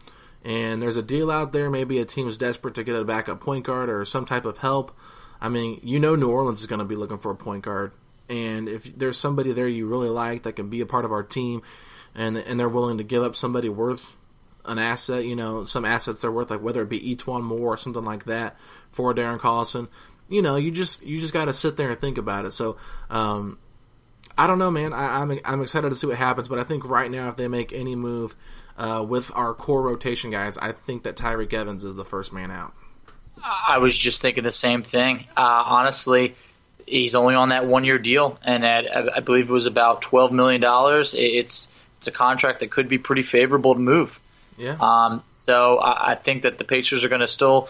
and 0.43 0.81
there's 0.81 0.95
a 0.95 1.03
deal 1.03 1.29
out 1.29 1.51
there, 1.51 1.69
maybe 1.69 1.99
a 1.99 2.05
team's 2.05 2.37
desperate 2.37 2.75
to 2.75 2.83
get 2.83 2.95
a 2.95 3.03
backup 3.03 3.41
point 3.41 3.65
guard 3.65 3.89
or 3.89 4.05
some 4.05 4.25
type 4.25 4.45
of 4.45 4.59
help. 4.59 4.97
I 5.41 5.49
mean, 5.49 5.81
you 5.83 5.99
know, 5.99 6.15
New 6.15 6.29
Orleans 6.29 6.61
is 6.61 6.67
going 6.67 6.79
to 6.79 6.85
be 6.85 6.95
looking 6.95 7.17
for 7.17 7.29
a 7.31 7.35
point 7.35 7.63
guard, 7.63 7.91
and 8.29 8.69
if 8.69 8.97
there's 8.97 9.17
somebody 9.17 9.51
there 9.51 9.67
you 9.67 9.85
really 9.85 10.09
like 10.09 10.43
that 10.43 10.53
can 10.53 10.69
be 10.69 10.79
a 10.79 10.85
part 10.85 11.03
of 11.03 11.11
our 11.11 11.23
team, 11.23 11.61
and 12.15 12.37
and 12.37 12.57
they're 12.57 12.69
willing 12.69 12.97
to 12.99 13.03
give 13.03 13.21
up 13.21 13.35
somebody 13.35 13.67
worth 13.67 14.15
an 14.67 14.79
asset, 14.79 15.25
you 15.25 15.35
know, 15.35 15.63
some 15.63 15.85
assets 15.85 16.21
they're 16.21 16.31
worth, 16.31 16.49
like 16.49 16.61
whether 16.61 16.81
it 16.81 16.89
be 16.89 17.15
E'Twaun 17.15 17.43
Moore 17.43 17.73
or 17.73 17.77
something 17.77 18.03
like 18.03 18.25
that 18.25 18.55
for 18.91 19.13
Darren 19.13 19.39
Collison, 19.39 19.87
you 20.27 20.41
know, 20.41 20.55
you 20.55 20.71
just 20.71 21.03
you 21.03 21.19
just 21.19 21.33
got 21.33 21.45
to 21.45 21.53
sit 21.53 21.77
there 21.77 21.91
and 21.91 22.01
think 22.01 22.17
about 22.17 22.45
it. 22.45 22.51
So, 22.51 22.77
um, 23.09 23.59
I 24.37 24.47
don't 24.47 24.59
know, 24.59 24.71
man. 24.71 24.93
I, 24.93 25.21
am 25.21 25.31
I'm, 25.31 25.39
I'm 25.45 25.61
excited 25.61 25.89
to 25.89 25.95
see 25.95 26.07
what 26.07 26.17
happens, 26.17 26.47
but 26.47 26.59
I 26.59 26.63
think 26.63 26.87
right 26.87 27.09
now, 27.09 27.29
if 27.29 27.35
they 27.35 27.47
make 27.47 27.71
any 27.71 27.95
move 27.95 28.35
uh, 28.77 29.05
with 29.07 29.31
our 29.35 29.53
core 29.53 29.81
rotation 29.81 30.31
guys, 30.31 30.57
I 30.57 30.71
think 30.71 31.03
that 31.03 31.15
Tyreke 31.15 31.53
Evans 31.53 31.83
is 31.83 31.95
the 31.95 32.05
first 32.05 32.33
man 32.33 32.51
out. 32.51 32.73
I 33.41 33.77
was 33.77 33.97
just 33.97 34.21
thinking 34.21 34.43
the 34.43 34.51
same 34.51 34.83
thing. 34.83 35.27
Uh, 35.37 35.63
honestly, 35.65 36.35
he's 36.87 37.15
only 37.15 37.35
on 37.35 37.49
that 37.49 37.65
one 37.65 37.83
year 37.83 37.99
deal, 37.99 38.39
and 38.43 38.65
at, 38.65 39.15
I 39.15 39.19
believe 39.19 39.49
it 39.49 39.53
was 39.53 39.67
about 39.67 40.01
twelve 40.01 40.31
million 40.31 40.61
dollars. 40.61 41.13
It's 41.15 41.67
it's 41.99 42.07
a 42.07 42.11
contract 42.11 42.59
that 42.59 42.71
could 42.71 42.89
be 42.89 42.97
pretty 42.97 43.23
favorable 43.23 43.73
to 43.73 43.79
move. 43.79 44.19
Yeah. 44.57 44.77
Um, 44.79 45.23
so 45.31 45.77
I, 45.77 46.11
I 46.11 46.15
think 46.15 46.43
that 46.43 46.57
the 46.57 46.63
Pacers 46.63 47.03
are 47.03 47.09
going 47.09 47.21
to 47.21 47.27
still, 47.27 47.69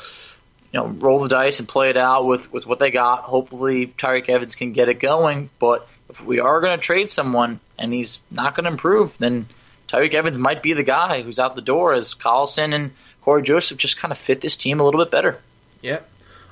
you 0.71 0.79
know, 0.79 0.87
roll 0.87 1.21
the 1.21 1.29
dice 1.29 1.59
and 1.59 1.67
play 1.67 1.89
it 1.89 1.97
out 1.97 2.25
with, 2.25 2.51
with 2.51 2.65
what 2.65 2.79
they 2.79 2.91
got. 2.91 3.23
Hopefully, 3.23 3.87
Tyreke 3.87 4.29
Evans 4.29 4.55
can 4.55 4.73
get 4.73 4.89
it 4.89 4.99
going. 4.99 5.49
But 5.59 5.87
if 6.09 6.21
we 6.21 6.39
are 6.39 6.61
going 6.61 6.77
to 6.77 6.83
trade 6.83 7.09
someone 7.09 7.59
and 7.77 7.93
he's 7.93 8.19
not 8.29 8.55
going 8.55 8.65
to 8.65 8.71
improve, 8.71 9.17
then 9.17 9.47
Tyreke 9.87 10.13
Evans 10.13 10.37
might 10.37 10.61
be 10.61 10.73
the 10.73 10.83
guy 10.83 11.21
who's 11.21 11.39
out 11.39 11.55
the 11.55 11.61
door 11.61 11.93
as 11.93 12.13
Collison 12.13 12.73
and 12.73 12.91
Cory 13.21 13.41
Joseph 13.41 13.77
just 13.77 13.97
kind 13.97 14.11
of 14.11 14.17
fit 14.17 14.41
this 14.41 14.57
team 14.57 14.79
a 14.79 14.83
little 14.83 15.03
bit 15.03 15.11
better. 15.11 15.39
Yep. 15.81 16.09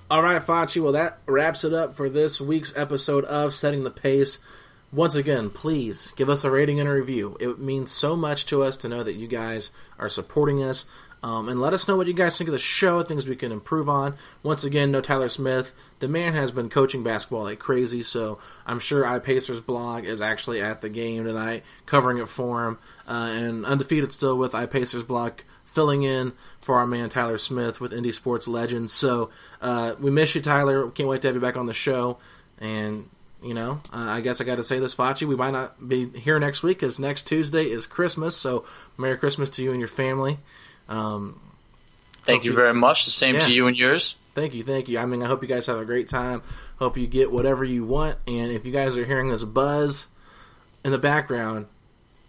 All 0.10 0.22
right, 0.22 0.42
Facci. 0.42 0.82
Well, 0.82 0.94
that 0.94 1.20
wraps 1.26 1.64
it 1.64 1.74
up 1.74 1.96
for 1.96 2.10
this 2.10 2.42
week's 2.42 2.74
episode 2.76 3.26
of 3.26 3.54
Setting 3.54 3.84
the 3.84 3.92
Pace. 3.92 4.40
Once 4.94 5.16
again, 5.16 5.50
please 5.50 6.14
give 6.16 6.30
us 6.30 6.44
a 6.44 6.52
rating 6.52 6.80
and 6.80 6.88
a 6.88 6.94
review. 6.94 7.36
It 7.40 7.58
means 7.58 7.90
so 7.90 8.16
much 8.16 8.46
to 8.46 8.62
us 8.62 8.78
to 8.78 8.88
know 8.88 9.02
that 9.02 9.16
you 9.16 9.28
guys 9.28 9.72
are 9.98 10.08
supporting 10.08 10.64
us. 10.64 10.86
Um, 11.24 11.48
and 11.48 11.60
let 11.60 11.74
us 11.74 11.88
know 11.88 11.96
what 11.96 12.06
you 12.06 12.14
guys 12.14 12.38
think 12.38 12.50
of 12.50 12.52
the 12.52 12.60
show, 12.60 13.02
things 13.02 13.26
we 13.26 13.38
can 13.38 13.52
improve 13.52 13.90
on. 13.90 14.16
Once 14.44 14.66
again, 14.66 14.92
no 14.92 15.02
Tyler 15.02 15.30
Smith. 15.30 15.74
The 16.00 16.08
man 16.10 16.34
has 16.34 16.52
been 16.52 16.70
coaching 16.70 17.02
basketball 17.02 17.44
like 17.44 17.60
crazy, 17.60 18.04
so 18.04 18.40
I'm 18.68 18.80
sure 18.80 19.04
iPacers 19.04 19.66
blog 19.66 20.04
is 20.04 20.22
actually 20.22 20.62
at 20.62 20.82
the 20.82 20.90
game 20.90 21.24
tonight, 21.24 21.64
covering 21.86 22.18
it 22.18 22.28
for 22.28 22.68
him. 22.68 22.78
Uh, 23.08 23.32
and 23.32 23.66
undefeated 23.66 24.12
still 24.12 24.38
with 24.38 24.52
iPacers 24.52 25.08
blog, 25.08 25.40
filling 25.64 26.04
in 26.04 26.34
for 26.60 26.78
our 26.78 26.86
man 26.86 27.10
Tyler 27.10 27.38
Smith 27.38 27.80
with 27.80 27.94
Indie 27.94 28.14
Sports 28.14 28.48
Legends. 28.48 28.92
So 28.92 29.32
uh, 29.62 29.96
we 30.00 30.12
miss 30.12 30.36
you, 30.36 30.42
Tyler. 30.42 30.92
Can't 30.92 31.10
wait 31.10 31.22
to 31.22 31.30
have 31.30 31.36
you 31.36 31.42
back 31.42 31.58
on 31.58 31.68
the 31.68 31.74
show. 31.74 32.20
And 32.60 33.10
you 33.44 33.54
know, 33.54 33.82
uh, 33.92 33.98
I 33.98 34.22
guess 34.22 34.42
I 34.42 34.44
got 34.44 34.56
to 34.56 34.64
say 34.64 34.80
this, 34.80 34.96
Facci. 34.96 35.28
We 35.28 35.36
might 35.36 35.52
not 35.52 35.88
be 35.88 36.08
here 36.08 36.40
next 36.40 36.64
week 36.64 36.80
because 36.80 37.00
next 37.00 37.28
Tuesday 37.28 37.70
is 37.70 37.86
Christmas. 37.86 38.36
So, 38.38 38.66
Merry 38.98 39.18
Christmas 39.18 39.50
to 39.52 39.64
you 39.64 39.72
and 39.72 39.80
your 39.80 39.88
family. 39.88 40.40
Um, 40.90 41.42
thank 42.24 42.44
you, 42.44 42.52
you 42.52 42.58
very 42.58 42.74
much. 42.74 43.06
The 43.06 43.12
same 43.12 43.36
yeah. 43.36 43.46
to 43.46 43.52
you 43.52 43.68
and 43.68 43.78
yours. 43.78 44.16
Thank 44.36 44.54
you, 44.54 44.64
thank 44.64 44.90
you. 44.90 44.98
I 44.98 45.06
mean, 45.06 45.22
I 45.22 45.28
hope 45.28 45.44
you 45.44 45.48
guys 45.48 45.68
have 45.68 45.78
a 45.78 45.86
great 45.86 46.08
time. 46.08 46.42
Hope 46.78 46.98
you 46.98 47.06
get 47.06 47.32
whatever 47.32 47.64
you 47.64 47.86
want. 47.86 48.18
And 48.26 48.52
if 48.52 48.66
you 48.66 48.72
guys 48.72 48.98
are 48.98 49.06
hearing 49.06 49.30
this 49.30 49.44
buzz 49.44 50.08
in 50.84 50.92
the 50.92 50.98
background, 50.98 51.68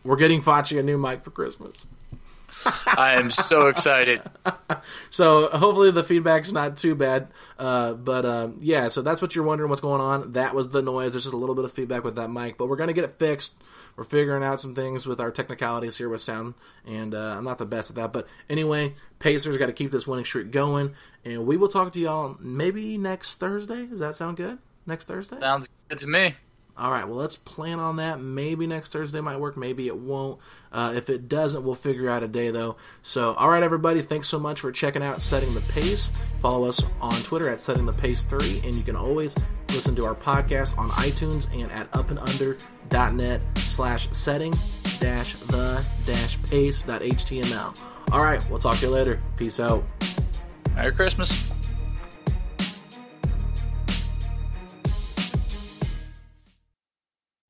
we're 0.05 0.17
getting 0.17 0.43
Facci 0.43 0.79
a 0.79 0.83
new 0.83 0.99
mic 0.99 1.25
for 1.25 1.31
Christmas. 1.31 1.87
I 2.97 3.17
am 3.19 3.31
so 3.31 3.69
excited. 3.69 4.23
so 5.11 5.49
hopefully 5.49 5.91
the 5.91 6.05
feedback's 6.05 6.53
not 6.53 6.77
too 6.77 6.95
bad. 6.95 7.29
Uh, 7.59 7.95
but 7.95 8.25
um, 8.25 8.59
yeah, 8.61 8.89
so 8.89 9.03
that's 9.03 9.23
what 9.23 9.35
you're 9.35 9.45
wondering 9.45 9.71
what's 9.71 9.81
going 9.81 10.01
on. 10.01 10.33
That 10.33 10.55
was 10.55 10.69
the 10.71 10.83
noise. 10.83 11.13
There's 11.13 11.25
just 11.25 11.35
a 11.35 11.39
little 11.39 11.55
bit 11.55 11.65
of 11.65 11.73
feedback 11.73 12.05
with 12.05 12.17
that 12.17 12.31
mic, 12.31 12.59
but 12.59 12.69
we're 12.69 12.77
gonna 12.77 12.93
get 12.93 13.05
it 13.05 13.19
fixed. 13.19 13.55
We're 13.97 14.05
figuring 14.05 14.43
out 14.43 14.61
some 14.61 14.75
things 14.75 15.07
with 15.07 15.21
our 15.21 15.31
technicalities 15.31 15.97
here 15.97 16.09
with 16.09 16.21
sound, 16.21 16.55
and 16.85 17.15
uh, 17.15 17.37
I'm 17.37 17.45
not 17.45 17.59
the 17.59 17.67
best 17.67 17.91
at 17.91 17.97
that. 17.97 18.13
But 18.13 18.27
anyway, 18.51 18.95
Pacers 19.21 19.57
got 19.57 19.67
to 19.67 19.73
keep 19.73 19.93
this 19.93 20.07
winning 20.07 20.25
streak 20.25 20.51
going, 20.51 20.95
and 21.25 21.47
we 21.47 21.57
will 21.57 21.69
talk 21.69 21.93
to 21.93 22.01
y'all 22.01 22.37
maybe 22.41 22.99
next 22.99 23.39
Thursday. 23.39 23.87
Does 23.87 24.01
that 24.01 24.17
sound 24.17 24.37
good? 24.37 24.59
Next 24.85 25.07
Thursday? 25.07 25.39
Sounds 25.39 25.69
good 25.89 25.99
to 25.99 26.09
me. 26.09 26.35
All 26.77 26.91
right, 26.91 27.07
well, 27.07 27.17
let's 27.17 27.37
plan 27.37 27.79
on 27.79 27.97
that. 27.97 28.21
Maybe 28.21 28.67
next 28.67 28.93
Thursday 28.93 29.21
might 29.21 29.39
work. 29.39 29.57
Maybe 29.57 29.87
it 29.87 29.97
won't. 29.97 30.41
Uh, 30.73 30.93
if 30.97 31.09
it 31.09 31.29
doesn't, 31.29 31.63
we'll 31.65 31.77
figure 31.77 32.11
out 32.11 32.25
a 32.25 32.29
day, 32.29 32.51
though. 32.51 32.77
So, 33.03 33.35
all 33.35 33.49
right, 33.49 33.63
everybody, 33.63 34.03
thanks 34.03 34.29
so 34.29 34.41
much 34.41 34.61
for 34.61 34.73
checking 34.73 35.03
out 35.03 35.23
Setting 35.23 35.55
the 35.55 35.61
Pace. 35.63 36.11
Follow 36.43 36.69
us 36.69 36.85
on 37.01 37.15
Twitter 37.23 37.49
at 37.49 37.61
Setting 37.61 37.87
the 37.87 37.93
Pace 37.93 38.25
3, 38.25 38.63
and 38.65 38.75
you 38.75 38.83
can 38.83 38.97
always 38.97 39.37
listen 39.69 39.95
to 39.97 40.05
our 40.05 40.17
podcast 40.17 40.77
on 40.77 40.91
iTunes 40.91 41.47
and 41.53 41.71
at 41.71 41.91
upandunder.net 41.93 43.41
slash 43.59 44.09
setting 44.13 44.53
dash 45.01 45.35
the 45.35 45.85
dash 46.07 46.41
pace 46.45 46.83
dot 46.83 47.01
html. 47.01 47.77
All 48.13 48.23
right, 48.23 48.45
we'll 48.49 48.61
talk 48.61 48.77
to 48.79 48.87
you 48.87 48.93
later. 48.93 49.21
Peace 49.37 49.59
out. 49.59 49.85
Merry 50.77 50.93
Christmas. 50.93 51.51